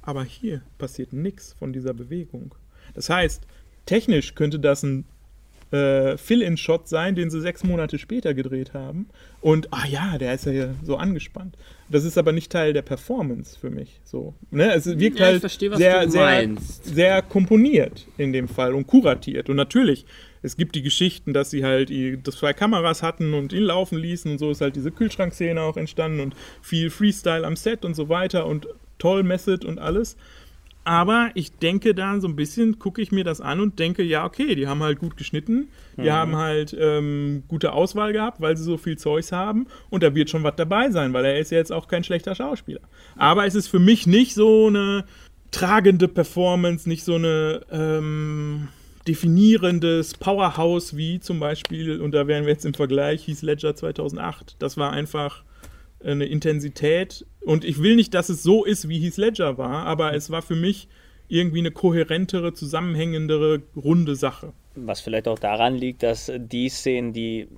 [0.00, 2.54] Aber hier passiert nichts von dieser Bewegung.
[2.94, 3.46] Das heißt,
[3.84, 5.04] technisch könnte das ein
[5.70, 9.08] äh, Fill-In-Shot sein, den sie sechs Monate später gedreht haben.
[9.40, 11.56] Und, ah ja, der ist ja hier so angespannt.
[11.88, 14.00] Das ist aber nicht Teil der Performance für mich.
[14.04, 14.72] So, ne?
[14.74, 16.48] Es wirkt Ja, halt verstehe, was sehr, sehr,
[16.82, 19.48] sehr komponiert in dem Fall und kuratiert.
[19.48, 20.06] Und natürlich,
[20.42, 21.90] es gibt die Geschichten, dass sie halt
[22.26, 25.76] das zwei Kameras hatten und ihn laufen ließen und so ist halt diese Kühlschrankszene auch
[25.76, 28.66] entstanden und viel Freestyle am Set und so weiter und
[28.98, 30.16] toll Method und alles.
[30.84, 34.24] Aber ich denke dann so ein bisschen, gucke ich mir das an und denke, ja,
[34.24, 35.68] okay, die haben halt gut geschnitten,
[35.98, 40.14] die haben halt ähm, gute Auswahl gehabt, weil sie so viel Zeugs haben und da
[40.14, 42.80] wird schon was dabei sein, weil er ist ja jetzt auch kein schlechter Schauspieler.
[43.16, 45.04] Aber es ist für mich nicht so eine
[45.50, 48.68] tragende Performance, nicht so eine ähm,
[49.06, 54.56] definierendes Powerhouse wie zum Beispiel, und da wären wir jetzt im Vergleich, hieß Ledger 2008.
[54.58, 55.42] Das war einfach
[56.04, 57.26] eine Intensität.
[57.44, 60.42] Und ich will nicht, dass es so ist, wie Heath Ledger war, aber es war
[60.42, 60.88] für mich
[61.28, 64.52] irgendwie eine kohärentere, zusammenhängendere, runde Sache.
[64.74, 67.48] Was vielleicht auch daran liegt, dass die Szenen, die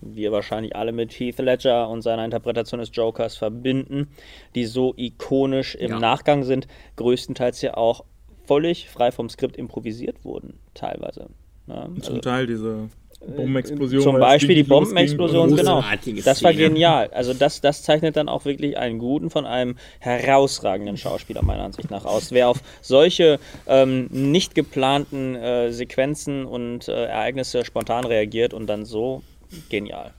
[0.00, 4.08] wir wahrscheinlich alle mit Heath Ledger und seiner Interpretation des Jokers verbinden,
[4.54, 5.98] die so ikonisch im Ja.
[5.98, 6.66] Nachgang sind,
[6.96, 8.04] größtenteils ja auch
[8.46, 11.28] völlig frei vom Skript improvisiert wurden, teilweise.
[11.68, 12.88] Ja, also- Zum Teil diese
[13.26, 14.02] Bombenexplosion.
[14.02, 14.62] Zum Beispiel die.
[14.62, 15.80] Bombenexplosion, genau.
[15.80, 17.10] Großartige Das war genial.
[17.12, 21.90] Also das, das zeichnet dann auch wirklich einen guten von einem herausragenden Schauspieler meiner Ansicht
[21.90, 22.32] nach aus.
[22.32, 28.84] Wer auf solche ähm, nicht geplanten äh, Sequenzen und äh, Ereignisse spontan reagiert und dann
[28.84, 29.22] so
[29.68, 30.12] genial.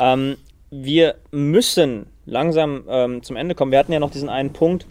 [0.00, 0.36] Ähm,
[0.70, 3.72] wir müssen langsam ähm, zum Ende kommen.
[3.72, 4.86] Wir hatten ja noch diesen einen Punkt,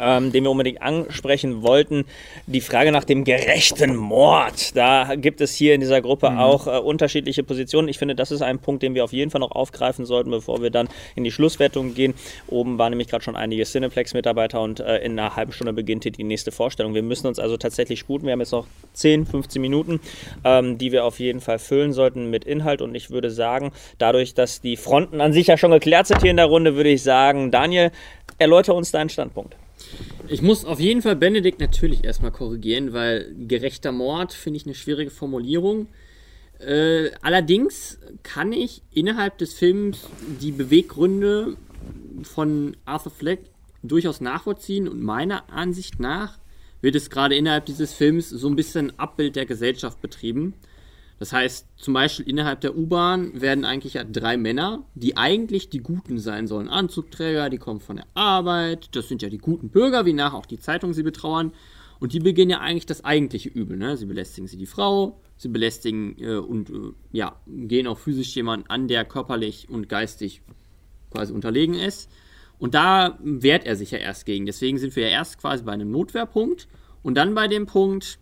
[0.00, 2.04] ähm, den wir unbedingt ansprechen wollten,
[2.46, 4.76] die Frage nach dem gerechten Mord.
[4.76, 7.88] Da gibt es hier in dieser Gruppe auch äh, unterschiedliche Positionen.
[7.88, 10.62] Ich finde, das ist ein Punkt, den wir auf jeden Fall noch aufgreifen sollten, bevor
[10.62, 12.14] wir dann in die Schlusswertung gehen.
[12.48, 16.12] Oben waren nämlich gerade schon einige Cineplex-Mitarbeiter und äh, in einer halben Stunde beginnt hier
[16.12, 16.94] die nächste Vorstellung.
[16.94, 18.26] Wir müssen uns also tatsächlich sputen.
[18.26, 20.00] Wir haben jetzt noch 10, 15 Minuten,
[20.44, 22.82] ähm, die wir auf jeden Fall füllen sollten mit Inhalt.
[22.82, 26.30] Und ich würde sagen, dadurch, dass die Fronten an sich ja schon geklärt sind hier
[26.30, 27.90] in der Runde, würde ich sagen, Daniel,
[28.38, 29.56] erläutere uns deinen Standpunkt.
[30.28, 34.74] Ich muss auf jeden Fall Benedikt natürlich erstmal korrigieren, weil gerechter Mord finde ich eine
[34.74, 35.88] schwierige Formulierung.
[36.58, 40.06] Äh, allerdings kann ich innerhalb des Films
[40.40, 41.56] die Beweggründe
[42.22, 43.40] von Arthur Fleck
[43.82, 46.38] durchaus nachvollziehen und meiner Ansicht nach
[46.82, 50.54] wird es gerade innerhalb dieses Films so ein bisschen Abbild der Gesellschaft betrieben.
[51.20, 55.82] Das heißt, zum Beispiel innerhalb der U-Bahn werden eigentlich ja drei Männer, die eigentlich die
[55.82, 56.70] Guten sein sollen.
[56.70, 60.46] Anzugträger, die kommen von der Arbeit, das sind ja die guten Bürger, wie nach auch
[60.46, 61.52] die Zeitung sie betrauern.
[61.98, 63.76] Und die beginnen ja eigentlich das eigentliche Übel.
[63.76, 63.98] Ne?
[63.98, 68.70] Sie belästigen sie die Frau, sie belästigen äh, und äh, ja, gehen auch physisch jemanden
[68.70, 70.40] an, der körperlich und geistig
[71.10, 72.10] quasi unterlegen ist.
[72.58, 74.46] Und da wehrt er sich ja erst gegen.
[74.46, 76.66] Deswegen sind wir ja erst quasi bei einem Notwehrpunkt
[77.02, 78.18] und dann bei dem Punkt,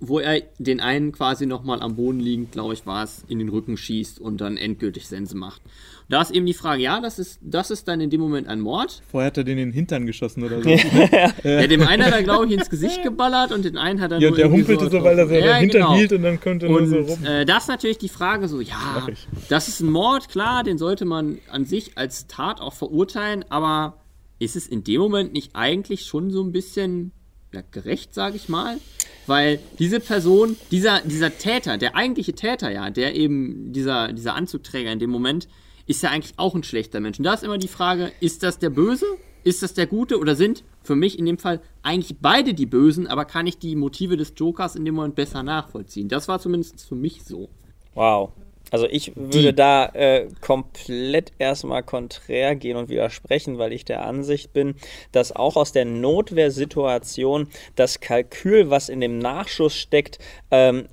[0.00, 3.50] wo er den einen quasi nochmal am Boden liegend, glaube ich, war es, in den
[3.50, 5.60] Rücken schießt und dann endgültig Sense macht.
[6.08, 8.60] Da ist eben die Frage, ja, das ist, das ist dann in dem Moment ein
[8.60, 9.02] Mord.
[9.10, 10.70] Vorher hat er den in den Hintern geschossen oder so.
[10.70, 14.18] ja, dem einen hat er, glaube ich, ins Gesicht geballert und den einen hat er
[14.18, 15.94] ja, nur der humpelte so, weil er so ja, den Hintern genau.
[15.94, 17.24] hielt und dann konnte er nur Und so rum.
[17.24, 19.06] äh, das ist natürlich die Frage so, ja,
[19.48, 23.98] das ist ein Mord, klar, den sollte man an sich als Tat auch verurteilen, aber
[24.38, 27.12] ist es in dem Moment nicht eigentlich schon so ein bisschen
[27.52, 28.78] ja, gerecht, sage ich mal?
[29.26, 34.92] Weil diese Person, dieser, dieser Täter, der eigentliche Täter ja, der eben dieser, dieser Anzugträger
[34.92, 35.48] in dem Moment,
[35.86, 37.18] ist ja eigentlich auch ein schlechter Mensch.
[37.18, 39.06] Und da ist immer die Frage, ist das der Böse?
[39.42, 40.18] Ist das der Gute?
[40.18, 43.74] Oder sind für mich in dem Fall eigentlich beide die Bösen, aber kann ich die
[43.74, 46.08] Motive des Jokers in dem Moment besser nachvollziehen?
[46.08, 47.48] Das war zumindest für mich so.
[47.94, 48.32] Wow.
[48.70, 54.52] Also ich würde da äh, komplett erstmal konträr gehen und widersprechen, weil ich der Ansicht
[54.52, 54.74] bin,
[55.12, 60.18] dass auch aus der Notwehrsituation das Kalkül, was in dem Nachschuss steckt,
[60.50, 60.86] ähm,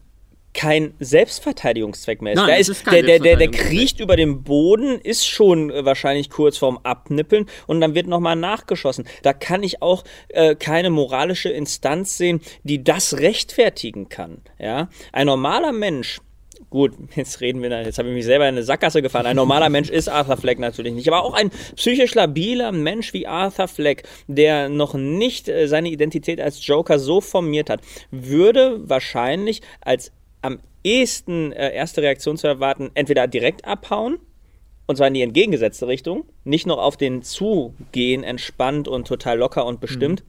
[0.57, 2.39] kein Selbstverteidigungszweck mehr ist.
[2.39, 5.85] Nein, ist ist kein der, der, der, der kriecht über den Boden, ist schon äh,
[5.85, 9.05] wahrscheinlich kurz vorm Abnippeln und dann wird nochmal nachgeschossen.
[9.21, 14.41] Da kann ich auch äh, keine moralische Instanz sehen, die das rechtfertigen kann.
[14.57, 14.89] Ja?
[15.13, 16.21] Ein normaler Mensch,
[16.69, 19.25] Gut, jetzt reden wir, jetzt habe ich mich selber in eine Sackgasse gefahren.
[19.25, 23.27] Ein normaler Mensch ist Arthur Fleck natürlich nicht, aber auch ein psychisch labiler Mensch wie
[23.27, 29.61] Arthur Fleck, der noch nicht äh, seine Identität als Joker so formiert hat, würde wahrscheinlich
[29.81, 30.11] als
[30.41, 34.19] am ehesten äh, erste Reaktion zu erwarten, entweder direkt abhauen,
[34.87, 39.65] und zwar in die entgegengesetzte Richtung, nicht noch auf den zugehen, entspannt und total locker
[39.65, 40.23] und bestimmt.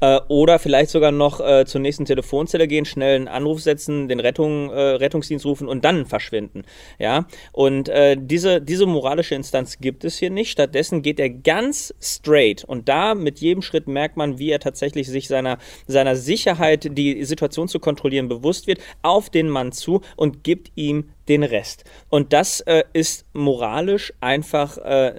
[0.00, 4.20] Äh, oder vielleicht sogar noch äh, zur nächsten Telefonzelle gehen, schnell einen Anruf setzen, den
[4.20, 6.64] Rettung, äh, Rettungsdienst rufen und dann verschwinden.
[6.98, 10.50] Ja, und äh, diese, diese moralische Instanz gibt es hier nicht.
[10.50, 15.08] Stattdessen geht er ganz straight und da mit jedem Schritt merkt man, wie er tatsächlich
[15.08, 20.44] sich seiner, seiner Sicherheit, die Situation zu kontrollieren, bewusst wird, auf den Mann zu und
[20.44, 21.84] gibt ihm den Rest.
[22.08, 25.14] Und das äh, ist moralisch einfach äh,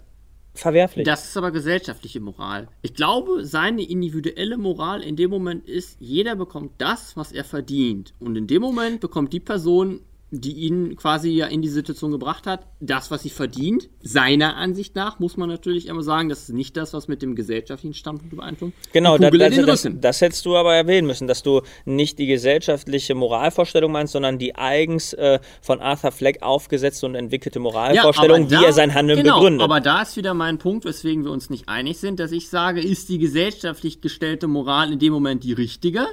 [0.60, 1.06] verwerflich.
[1.06, 2.68] Das ist aber gesellschaftliche Moral.
[2.82, 8.14] Ich glaube, seine individuelle Moral in dem Moment ist, jeder bekommt das, was er verdient.
[8.20, 12.48] Und in dem Moment bekommt die Person, die ihn quasi ja in die Situation gebracht
[12.48, 13.90] hat, das, was sie verdient.
[14.02, 17.36] Seiner Ansicht nach muss man natürlich immer sagen, das ist nicht das, was mit dem
[17.36, 18.74] gesellschaftlichen Standpunkt übereinstimmt.
[18.92, 23.16] Genau, da, in das, das, hättest du aber erwähnen müssen, dass du nicht die gesellschaftliche
[23.16, 28.64] Moralvorstellung meinst, sondern die eigens äh, von Arthur Fleck aufgesetzte und entwickelte Moralvorstellung, wie da-
[28.64, 29.62] er sein Handeln genau, begründet.
[29.62, 32.82] Aber da ist wieder mein Punkt, weswegen wir uns nicht einig sind, dass ich sage,
[32.82, 36.08] ist die gesellschaftlich gestellte Moral in dem Moment die richtige?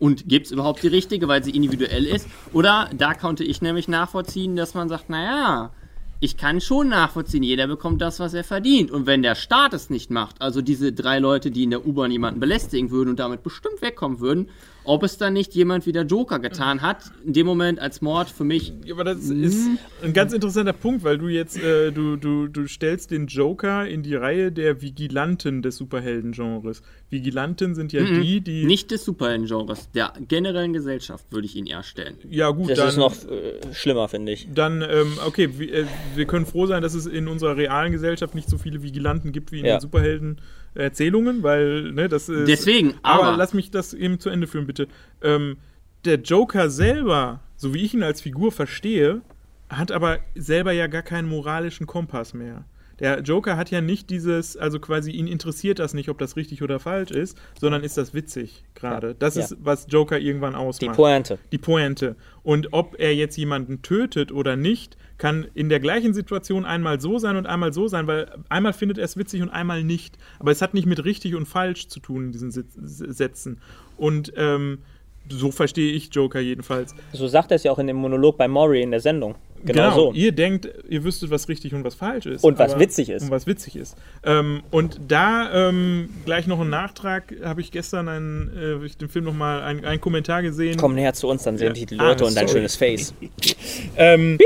[0.00, 2.26] Und gibt es überhaupt die richtige, weil sie individuell ist?
[2.52, 5.70] Oder da konnte ich nämlich nachvollziehen, dass man sagt, naja,
[6.20, 8.90] ich kann schon nachvollziehen, jeder bekommt das, was er verdient.
[8.90, 12.10] Und wenn der Staat es nicht macht, also diese drei Leute, die in der U-Bahn
[12.10, 14.48] jemanden belästigen würden und damit bestimmt wegkommen würden,
[14.84, 18.28] ob es dann nicht jemand wie der Joker getan hat, in dem Moment als Mord
[18.30, 19.68] für mich Ja, aber das ist
[20.02, 24.02] ein ganz interessanter Punkt, weil du jetzt, äh, du, du, du stellst den Joker in
[24.02, 26.82] die Reihe der Vigilanten des Superhelden-Genres.
[27.10, 28.64] Vigilanten sind ja die, die.
[28.64, 32.14] Nicht des Superhelden-Genres, der generellen Gesellschaft würde ich ihn eher stellen.
[32.28, 32.88] Ja, gut, das dann.
[32.88, 34.48] ist noch äh, schlimmer, finde ich.
[34.54, 38.34] Dann, ähm, okay, wir, äh, wir können froh sein, dass es in unserer realen Gesellschaft
[38.34, 39.78] nicht so viele Vigilanten gibt wie in Ja.
[39.78, 39.80] den
[40.74, 42.48] Superhelden-Erzählungen, weil, ne, das ist.
[42.48, 44.88] Deswegen, aber, aber- lass mich das eben zu Ende führen, bitte.
[45.22, 45.56] Ähm,
[46.04, 49.20] der Joker selber, so wie ich ihn als Figur verstehe,
[49.68, 52.64] hat aber selber ja gar keinen moralischen Kompass mehr.
[52.98, 56.62] Der Joker hat ja nicht dieses, also quasi ihn interessiert das nicht, ob das richtig
[56.62, 59.14] oder falsch ist, sondern ist das witzig gerade.
[59.18, 59.44] Das Ja.
[59.44, 61.38] ist, was Joker irgendwann Die ausmacht Pointe.
[61.50, 62.16] die Pointe.
[62.42, 67.18] Und ob er jetzt jemanden tötet oder nicht, kann in der gleichen Situation einmal so
[67.18, 70.16] sein und einmal so sein, weil einmal findet er es witzig und einmal nicht.
[70.40, 73.58] Aber es hat nicht mit richtig und falsch zu tun in diesen Sätzen.
[73.98, 74.78] Und ähm,
[75.28, 76.94] so verstehe ich Joker jedenfalls.
[77.12, 79.34] So sagt er es ja auch in dem Monolog bei Maury in der Sendung.
[79.62, 80.12] Genau, so.
[80.14, 82.42] Ihr denkt, ihr wüsstet, was richtig und was falsch ist.
[82.42, 83.24] Und was witzig ist.
[83.24, 83.94] Und was witzig ist.
[84.24, 89.10] Ähm, und da ähm, gleich noch ein Nachtrag, habe ich gestern einen, äh, ich den
[89.10, 90.78] Film nochmal einen, einen Kommentar gesehen.
[90.78, 91.84] Komm näher zu uns, dann sehen Ja.
[91.84, 93.12] die Leute Ah, und dein schönes Face.
[93.96, 94.38] Ähm,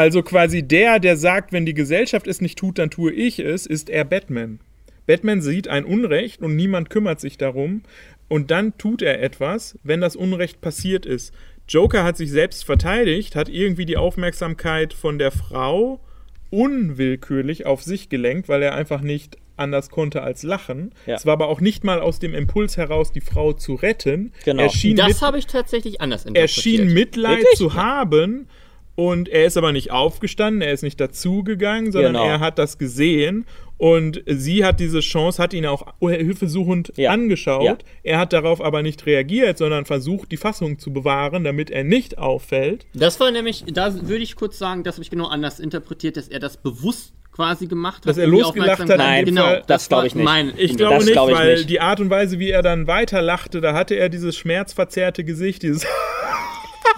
[0.00, 3.66] also quasi der, der sagt, wenn die Gesellschaft es nicht tut, dann tue ich es,
[3.66, 4.58] ist er Batman.
[5.06, 7.82] Batman sieht ein Unrecht und niemand kümmert sich darum.
[8.26, 11.34] Und dann tut er etwas, wenn das Unrecht passiert ist.
[11.68, 16.00] Joker hat sich selbst verteidigt, hat irgendwie die Aufmerksamkeit von der Frau
[16.48, 20.92] unwillkürlich auf sich gelenkt, weil er einfach nicht anders konnte als lachen.
[21.06, 21.16] Ja.
[21.16, 24.32] Es war aber auch nicht mal aus dem Impuls heraus, die Frau zu retten.
[24.46, 24.62] Genau.
[24.62, 26.64] Er schien, Das habe ich tatsächlich anders er interpretiert.
[26.64, 27.58] schien Mitleid Wirklich?
[27.58, 28.48] zu haben.
[28.96, 32.26] Und er ist aber nicht aufgestanden, er ist nicht dazugegangen, sondern Genau.
[32.26, 33.46] er hat das gesehen.
[33.78, 37.12] Und sie hat diese Chance, hat ihn auch hilfesuchend Ja.
[37.12, 37.64] angeschaut.
[37.64, 37.78] Ja.
[38.02, 42.18] Er hat darauf aber nicht reagiert, sondern versucht, die Fassung zu bewahren, damit er nicht
[42.18, 42.84] auffällt.
[42.92, 46.28] Das war nämlich, da würde ich kurz sagen, das habe ich genau anders interpretiert, dass
[46.28, 48.06] er das bewusst quasi gemacht hat.
[48.06, 49.62] Dass er losgelacht hat in Aufmerksamkeit- dem genau, Fall.
[49.66, 50.24] Das glaub war ich nicht.
[50.24, 51.70] Mein Ich glaube nicht, glaub ich weil nicht.
[51.70, 55.86] die Art und Weise, wie er dann weiterlachte, da hatte er dieses schmerzverzerrte Gesicht, dieses.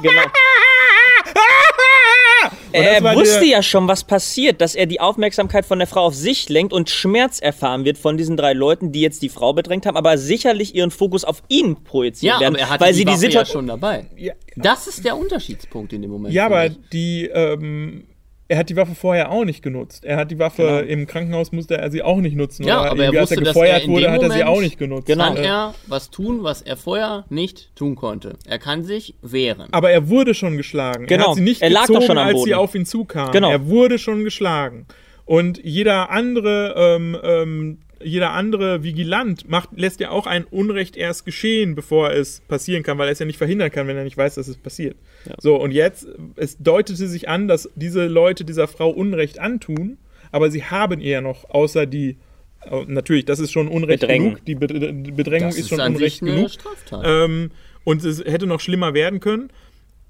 [0.02, 0.12] Genau.
[2.72, 6.48] Er wusste ja schon, was passiert, dass er die Aufmerksamkeit von der Frau auf sich
[6.48, 9.96] lenkt und Schmerz erfahren wird von diesen drei Leuten, die jetzt die Frau bedrängt haben,
[9.96, 13.04] aber sicherlich ihren Fokus auf ihn projizieren Ja, werden, aber er hatte weil die sie
[13.04, 14.06] die Waffe ja Situation schon dabei.
[14.16, 16.34] Ja, Das ist der Unterschiedspunkt in dem Moment.
[16.34, 16.78] ja aber ich.
[16.92, 17.26] die.
[17.26, 18.04] Ähm,
[18.52, 20.04] er hat die Waffe vorher auch nicht genutzt.
[20.04, 22.64] Er hat die Waffe im Krankenhaus musste er sie auch nicht nutzen.
[22.64, 22.74] Genau.
[22.74, 24.30] Ja, Oder aber er irgendwie, als er wusste, dass gefeuert er wurde, dem hat er
[24.30, 25.06] sie Moment- auch nicht genutzt.
[25.06, 25.24] Genau.
[25.24, 28.34] kann er was tun, was er vorher nicht tun konnte.
[28.46, 29.68] Er kann sich wehren.
[29.72, 31.04] Aber er wurde schon geschlagen.
[31.04, 31.28] Er Genau.
[31.30, 33.32] hat sie nicht Er lag doch gezogen, schon am als sie auf ihn zukam.
[33.32, 33.50] Genau.
[33.50, 34.86] Er wurde schon geschlagen.
[35.24, 41.24] Und jeder andere, ähm, ähm, jeder andere Vigilant macht, lässt ja auch ein Unrecht erst
[41.24, 44.16] geschehen, bevor es passieren kann, weil er es ja nicht verhindern kann, wenn er nicht
[44.16, 44.96] weiß, dass es passiert.
[45.38, 49.98] So, und jetzt, es deutete sich an, dass diese Leute dieser Frau Unrecht antun,
[50.30, 52.16] aber sie haben ihr ja noch, außer die,
[52.64, 54.36] äh, natürlich, das ist schon Unrecht Bedrängen.
[54.44, 57.04] genug, die die Bedrängung ist ist schon an Unrecht sich eine genug.
[57.04, 57.50] Ähm,
[57.84, 59.50] und es hätte noch schlimmer werden können.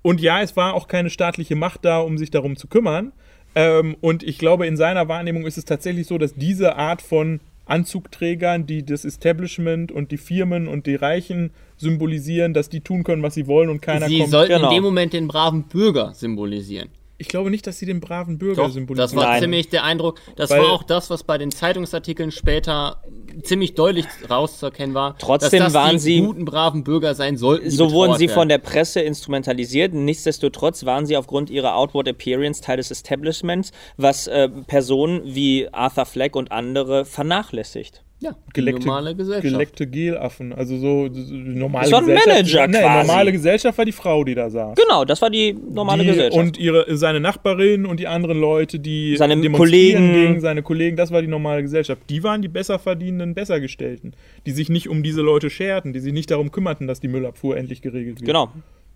[0.03, 3.13] Und ja, es war auch keine staatliche Macht da, um sich darum zu kümmern.
[3.55, 7.41] Ähm, und ich glaube, in seiner Wahrnehmung ist es tatsächlich so, dass diese Art von
[7.65, 13.23] Anzugträgern, die das Establishment und die Firmen und die Reichen symbolisieren, dass die tun können,
[13.23, 14.31] was sie wollen und keiner Sie kommt.
[14.31, 14.69] sollten Genau.
[14.71, 16.89] in dem Moment den braven Bürger symbolisieren.
[17.23, 18.97] Ich glaube nicht, dass sie den braven Bürger Doch, symbolisieren.
[19.11, 19.43] das war Nein.
[19.43, 20.19] ziemlich der Eindruck.
[20.35, 23.01] Das Weil- war auch das, was bei den Zeitungsartikeln später
[23.45, 25.17] ziemlich deutlich rauszuerkennen war.
[25.19, 27.71] Trotzdem dass das waren die sie- guten, braven Bürger sein sollten.
[27.71, 28.35] So wurden sie werden.
[28.35, 29.95] von der Presse instrumentalisiert.
[29.95, 36.07] Nichtsdestotrotz waren sie aufgrund ihrer Outward Appearance Teil des Establishments, was äh, Personen wie Arthur
[36.07, 38.02] Fleck und andere vernachlässigt.
[38.23, 39.43] Ja, geleckte, normale Gesellschaft.
[39.53, 40.53] geleckte Gelaffen.
[40.53, 42.29] Also so, so normale Das war ein Gesellschaft.
[42.29, 43.07] Manager nee, quasi.
[43.07, 44.77] normale Gesellschaft war die Frau, die da saß.
[44.77, 46.39] Genau, das war die normale die, Gesellschaft.
[46.39, 50.13] Und ihre, seine Nachbarin und die anderen Leute, die Seine Kollegen.
[50.13, 52.03] gegen seine Kollegen, das war die normale Gesellschaft.
[52.09, 54.15] Die waren die besser verdienenden, Bessergestellten,
[54.47, 57.57] die sich nicht um diese Leute scherten, die sich nicht darum kümmerten, dass die Müllabfuhr
[57.57, 58.27] endlich geregelt wird.
[58.27, 58.51] genau.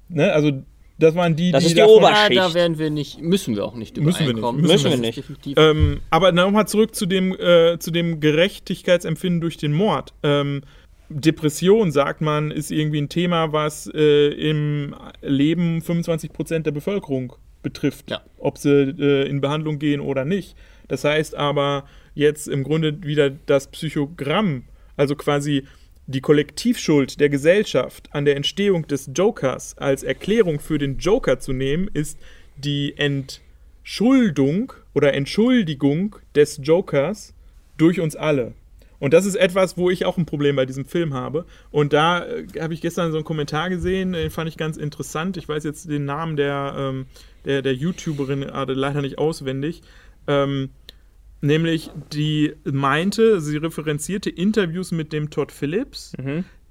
[0.09, 0.33] Ne?
[0.33, 0.53] Also
[0.99, 2.55] das waren die, Das die ist die davon- Ober- Ja, da Oberschicht.
[2.55, 4.63] werden wir nicht, müssen wir auch nicht Müssen wir nicht, übereinkommen.
[4.63, 5.23] müssen wir nicht.
[5.57, 10.13] Ähm, aber nochmal zurück zu dem, äh, zu dem Gerechtigkeitsempfinden durch den Mord.
[10.23, 10.63] Ähm,
[11.09, 17.33] Depression, sagt man, ist irgendwie ein Thema, was äh, im Leben 25% der Bevölkerung
[17.63, 18.11] betrifft.
[18.11, 18.23] Ja.
[18.39, 20.57] Ob sie äh, in Behandlung gehen oder nicht.
[20.89, 21.85] Das heißt aber
[22.15, 24.65] jetzt im Grunde wieder das Psychogramm,
[24.97, 25.65] also quasi
[26.07, 31.53] die Kollektivschuld der Gesellschaft an der Entstehung des Jokers als Erklärung für den Joker zu
[31.53, 32.19] nehmen, ist
[32.57, 37.35] die Entschuldung oder Entschuldigung des Jokers
[37.77, 38.55] durch uns alle.
[38.99, 41.45] Und das ist etwas, wo ich auch ein Problem bei diesem Film habe.
[41.71, 45.37] Und da äh, habe ich gestern so einen Kommentar gesehen, den fand ich ganz interessant.
[45.37, 47.07] Ich weiß jetzt den Namen der, ähm,
[47.45, 49.83] der, der YouTuberin gerade leider nicht auswendig.
[50.27, 50.71] Ähm,
[51.41, 56.13] nämlich, die meinte, sie referenzierte Interviews mit dem Todd Phillips,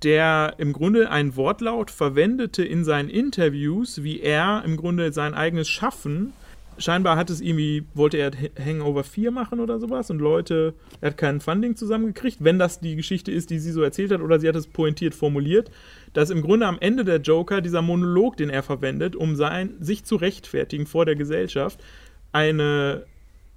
[0.04, 5.70] der im Grunde ein Wortlaut verwendete in seinen Interviews, wie er im Grunde sein eigenes
[5.70, 6.34] Schaffen
[6.78, 11.18] scheinbar hat es irgendwie, wollte er Hangover 4 machen oder sowas und Leute, er hat
[11.18, 14.48] kein Funding zusammengekriegt, wenn das die Geschichte ist, die sie so erzählt hat oder sie
[14.48, 15.72] hat es pointiert formuliert,
[16.14, 20.04] dass im Grunde am Ende der Joker dieser Monolog, den er verwendet, um sein, sich
[20.04, 21.84] zu rechtfertigen vor der Gesellschaft,
[22.32, 23.06] eine,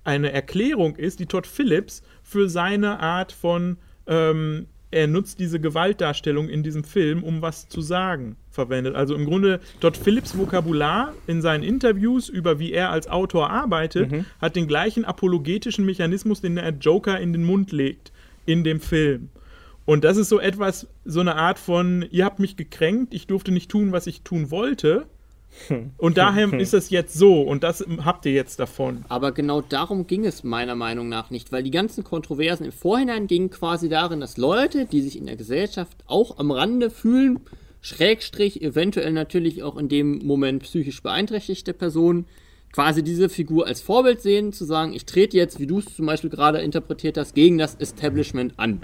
[0.09, 6.49] eine Erklärung ist, die Todd Phillips für seine Art von ähm, er nutzt diese Gewaltdarstellung
[6.49, 8.95] in diesem Film, um was zu sagen, verwendet.
[8.95, 14.11] Also im Grunde Todd Phillips Vokabular in seinen Interviews über wie er als Autor arbeitet,
[14.41, 18.13] hat den gleichen apologetischen Mechanismus, den der Joker in den Mund legt
[18.47, 19.29] in dem Film.
[19.85, 23.53] Und das ist so etwas, so eine Art von, ihr habt mich gekränkt, ich durfte
[23.53, 25.07] nicht tun, was ich tun wollte.
[25.97, 29.05] Und daher ist es jetzt so und das habt ihr jetzt davon.
[29.09, 33.27] Aber genau darum ging es meiner Meinung nach nicht, weil die ganzen Kontroversen im Vorhinein
[33.27, 37.41] gingen quasi darin, dass Leute, die sich in der Gesellschaft auch am Rande fühlen,
[37.81, 42.27] Schrägstrich, eventuell natürlich auch in dem Moment psychisch beeinträchtigte Personen,
[42.73, 46.07] quasi diese Figur als Vorbild sehen, zu sagen, ich trete jetzt, wie du es zum
[46.07, 48.81] Beispiel gerade interpretiert hast, gegen das Establishment an.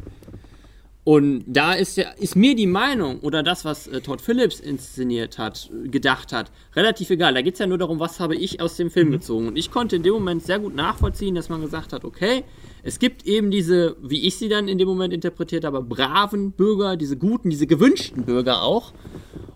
[1.04, 5.36] Und da ist ja, ist mir die Meinung oder das, was äh, Todd Phillips inszeniert
[5.36, 7.34] hat, gedacht hat, relativ egal.
[7.34, 9.48] Da geht es ja nur darum, was habe ich aus dem Film gezogen.
[9.48, 12.44] Und ich konnte in dem Moment sehr gut nachvollziehen, dass man gesagt hat, okay,
[12.82, 16.96] es gibt eben diese, wie ich sie dann in dem Moment interpretiert habe, braven Bürger,
[16.96, 18.94] diese guten, diese gewünschten Bürger auch.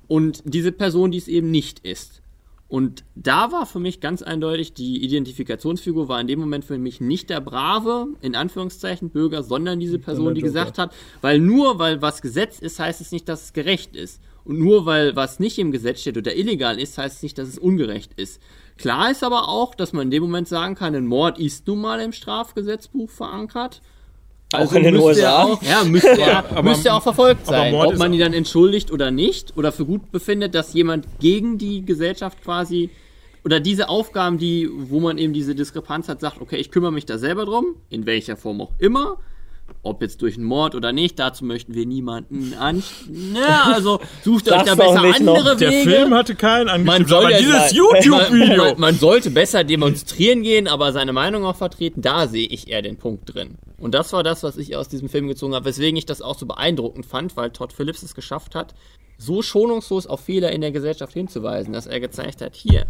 [0.07, 2.21] Und diese Person, die es eben nicht ist.
[2.69, 7.01] Und da war für mich ganz eindeutig, die Identifikationsfigur war in dem Moment für mich
[7.01, 12.03] nicht der brave, in Anführungszeichen, Bürger, sondern diese Person, die gesagt hat, weil nur weil
[12.03, 14.21] was Gesetz ist, heißt es nicht, dass es gerecht ist.
[14.45, 17.49] Und nur weil was nicht im Gesetz steht oder illegal ist, heißt es nicht, dass
[17.49, 18.41] es ungerecht ist.
[18.77, 21.81] Klar ist aber auch, dass man in dem Moment sagen kann, ein Mord ist nun
[21.81, 23.81] mal im Strafgesetzbuch verankert.
[24.53, 25.43] Auch in den müsste USA?
[25.45, 27.75] Auch, ja, müsste, ja, aber- müsste auch verfolgt sein.
[27.75, 31.85] Ob man die dann entschuldigt oder nicht oder für gut befindet, dass jemand gegen die
[31.85, 32.91] Gesellschaft quasi
[33.45, 37.07] oder diese Aufgaben, die, wo man eben diese Diskrepanz hat, sagt, okay, ich kümmere mich
[37.07, 39.19] da selber drum, in welcher Form auch immer.
[39.89, 42.83] Ob jetzt durch einen Mord oder nicht, dazu möchten wir niemanden an.
[43.09, 45.39] Na, also sucht euch da besser nicht noch.
[45.39, 45.91] andere Der Wege.
[45.91, 48.65] Film hatte keinen Man angestimmt, soll aber ja dieses YouTube-Video.
[48.65, 52.03] Man, man sollte besser demonstrieren gehen, aber seine Meinung auch vertreten.
[52.03, 53.57] Da sehe ich eher den Punkt drin.
[53.79, 56.39] Und das war das, was ich aus diesem Film gezogen habe, weswegen ich das auch
[56.39, 58.75] so beeindruckend fand, weil Todd Phillips es geschafft hat,
[59.17, 62.87] so schonungslos auf Fehler in der Gesellschaft hinzuweisen, dass er gezeigt hat, hier,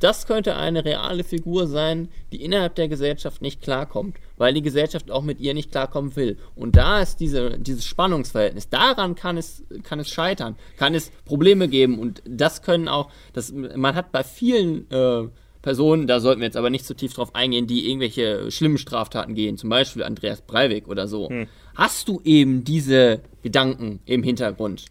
[0.00, 5.10] das könnte eine reale Figur sein, die innerhalb der Gesellschaft nicht klarkommt, weil die Gesellschaft
[5.10, 6.38] auch mit ihr nicht klarkommen will.
[6.54, 8.68] Und da ist diese, dieses Spannungsverhältnis.
[8.68, 11.98] Daran kann es, kann es scheitern, kann es Probleme geben.
[11.98, 15.28] Und das können auch, das, man hat bei vielen äh,
[15.62, 19.34] Personen, da sollten wir jetzt aber nicht zu tief drauf eingehen, die irgendwelche schlimmen Straftaten
[19.34, 21.30] gehen, zum Beispiel Andreas Breivik oder so,
[21.74, 24.84] hast du eben diese Gedanken im Hintergrund.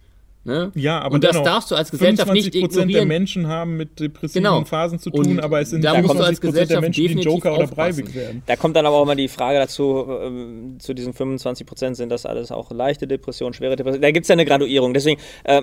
[0.45, 0.71] Ne?
[0.75, 3.07] Ja, aber und das darfst du als Gesellschaft nicht 25% der ignorieren.
[3.07, 4.65] Menschen haben mit depressiven Genau.
[4.65, 7.13] Phasen zu Und tun, aber es sind da musst du 25% als der Menschen, die
[7.21, 8.03] Joker oder aufpassen.
[8.03, 8.43] Breivik werden.
[8.45, 12.09] Da kommt dann aber auch mal die Frage dazu, ähm, zu diesen 25 Prozent sind
[12.09, 14.01] das alles auch leichte Depressionen, schwere Depressionen.
[14.01, 14.93] Da gibt es ja eine Graduierung.
[14.93, 15.61] Deswegen, äh,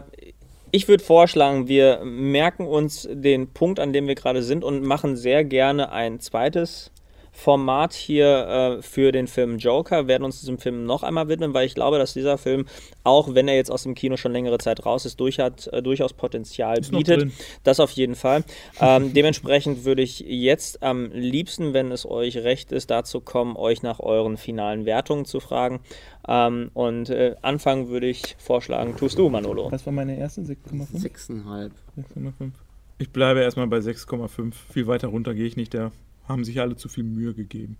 [0.70, 5.16] ich würde vorschlagen, wir merken uns den Punkt, an dem wir gerade sind und machen
[5.16, 6.90] sehr gerne ein zweites
[7.32, 11.66] Format hier äh, für den Film Joker, werden uns diesem Film noch einmal widmen, weil
[11.66, 12.66] ich glaube, dass dieser Film,
[13.04, 15.82] auch wenn er jetzt aus dem Kino schon längere Zeit raus ist, durch hat, äh,
[15.82, 17.32] durchaus Potenzial noch bietet.
[17.64, 18.44] Das auf jeden Fall.
[18.80, 23.82] Ähm, dementsprechend würde ich jetzt am liebsten, wenn es euch recht ist, dazu kommen, euch
[23.82, 25.80] nach euren finalen Wertungen zu fragen.
[26.28, 29.70] Ähm, und äh, anfangen würde ich vorschlagen, tust du, Manolo.
[29.70, 30.42] Was war meine erste?
[30.42, 30.98] 6,5?
[30.98, 31.72] Sechseinhalb.
[31.96, 32.50] 6,5.
[32.98, 34.52] Ich bleibe erstmal bei 6,5.
[34.72, 35.72] Viel weiter runter gehe ich nicht.
[35.72, 35.90] Da
[36.30, 37.76] haben sich alle zu viel Mühe gegeben.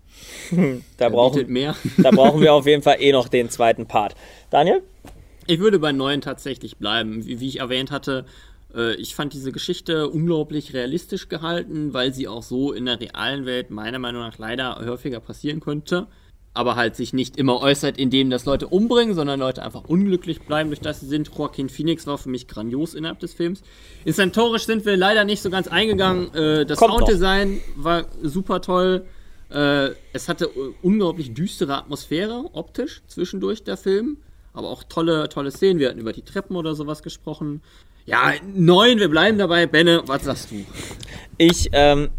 [0.51, 0.71] Da Er
[1.09, 1.75] bietet brauchen, mehr.
[1.97, 4.15] da brauchen wir auf jeden Fall eh noch den zweiten Part.
[4.49, 4.81] Daniel?
[5.47, 7.25] Ich würde bei neun tatsächlich bleiben.
[7.25, 8.25] Wie, wie ich erwähnt hatte,
[8.75, 13.45] äh, ich fand diese Geschichte unglaublich realistisch gehalten, weil sie auch so in der realen
[13.45, 16.07] Welt meiner Meinung nach leider häufiger passieren könnte.
[16.53, 20.69] Aber halt sich nicht immer äußert, indem das Leute umbringen, sondern Leute einfach unglücklich bleiben,
[20.69, 21.29] durch das sie sind.
[21.35, 23.61] Joaquin Phoenix war für mich grandios innerhalb des Films.
[24.03, 26.33] Inszentorisch sind wir leider nicht so ganz eingegangen.
[26.33, 26.93] Äh, das Kommt.
[26.93, 29.05] Sounddesign war super toll.
[29.49, 34.17] Äh, es hatte äh, unglaublich düstere Atmosphäre, optisch, zwischendurch der Film.
[34.53, 35.79] Aber auch tolle, tolle Szenen.
[35.79, 37.61] Wir hatten über die Treppen oder sowas gesprochen.
[38.05, 39.67] Ja, neun, wir bleiben dabei.
[39.67, 40.65] Benne, was sagst du?
[41.37, 42.09] Ich, ähm,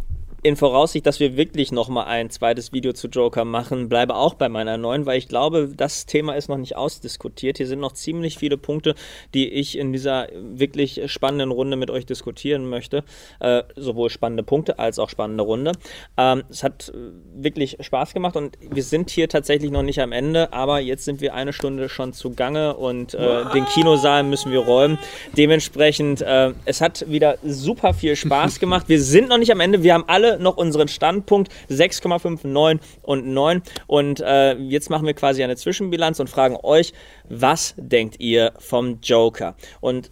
[0.43, 4.49] in Voraussicht, dass wir wirklich nochmal ein zweites Video zu Joker machen, bleibe auch bei
[4.49, 7.59] meiner neuen, weil ich glaube, das Thema ist noch nicht ausdiskutiert.
[7.59, 8.97] Hier sind noch ziemlich viele Punkte,
[9.34, 13.05] die ich in dieser wirklich spannenden Runde mit euch diskutieren möchte.
[13.38, 15.72] Äh, sowohl spannende Punkte als auch spannende Runde.
[16.16, 16.93] Ähm, es hat äh,
[17.40, 21.20] wirklich Spaß gemacht und wir sind hier tatsächlich noch nicht am Ende, aber jetzt sind
[21.20, 24.99] wir eine Stunde schon zugange und äh, den Kinosaal müssen wir räumen.
[25.36, 28.88] Dementsprechend, äh, es hat wieder super viel Spaß gemacht.
[28.88, 29.84] Wir sind noch nicht am Ende.
[29.84, 33.62] Wir haben alle noch unseren Standpunkt 6,5, 9 und 9.
[33.87, 36.93] Und äh, jetzt machen wir quasi eine Zwischenbilanz und fragen euch,
[37.28, 39.57] was denkt ihr vom Joker?
[39.80, 40.11] Und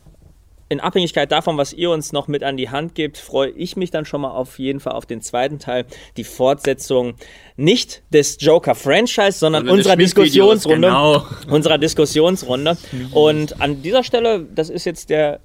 [0.70, 3.90] in Abhängigkeit davon, was ihr uns noch mit an die Hand gebt, freue ich mich
[3.90, 5.84] dann schon mal auf jeden Fall auf den zweiten Teil,
[6.16, 7.14] die Fortsetzung
[7.56, 10.86] nicht des Joker-Franchise, sondern Sondern des unserer Diskussionsrunde.
[10.86, 11.26] genau.
[11.48, 12.76] Unserer Diskussionsrunde.
[13.10, 15.40] Und an dieser Stelle, das ist jetzt der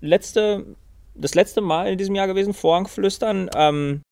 [0.00, 0.64] letzte,
[1.14, 3.50] das letzte Mal in diesem Jahr gewesen, Vorhangflüstern.
[3.54, 4.02] Ähm,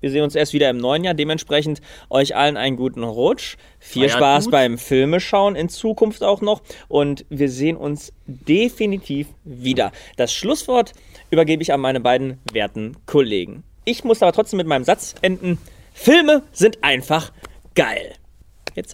[0.00, 1.14] wir sehen uns erst wieder im neuen Jahr.
[1.14, 1.80] Dementsprechend
[2.10, 3.56] euch allen einen guten Rutsch.
[3.78, 4.52] Viel Feiert Spaß gut.
[4.52, 6.60] beim Filmeschauen in Zukunft auch noch.
[6.88, 9.92] Und wir sehen uns definitiv wieder.
[10.16, 10.92] Das Schlusswort
[11.30, 13.64] übergebe ich an meine beiden werten Kollegen.
[13.86, 15.56] Ich muss aber trotzdem mit meinem Satz enden.
[15.94, 17.32] Filme sind einfach
[17.74, 18.14] geil.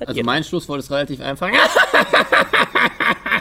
[0.06, 1.50] Also mein Schlusswort ist relativ einfach.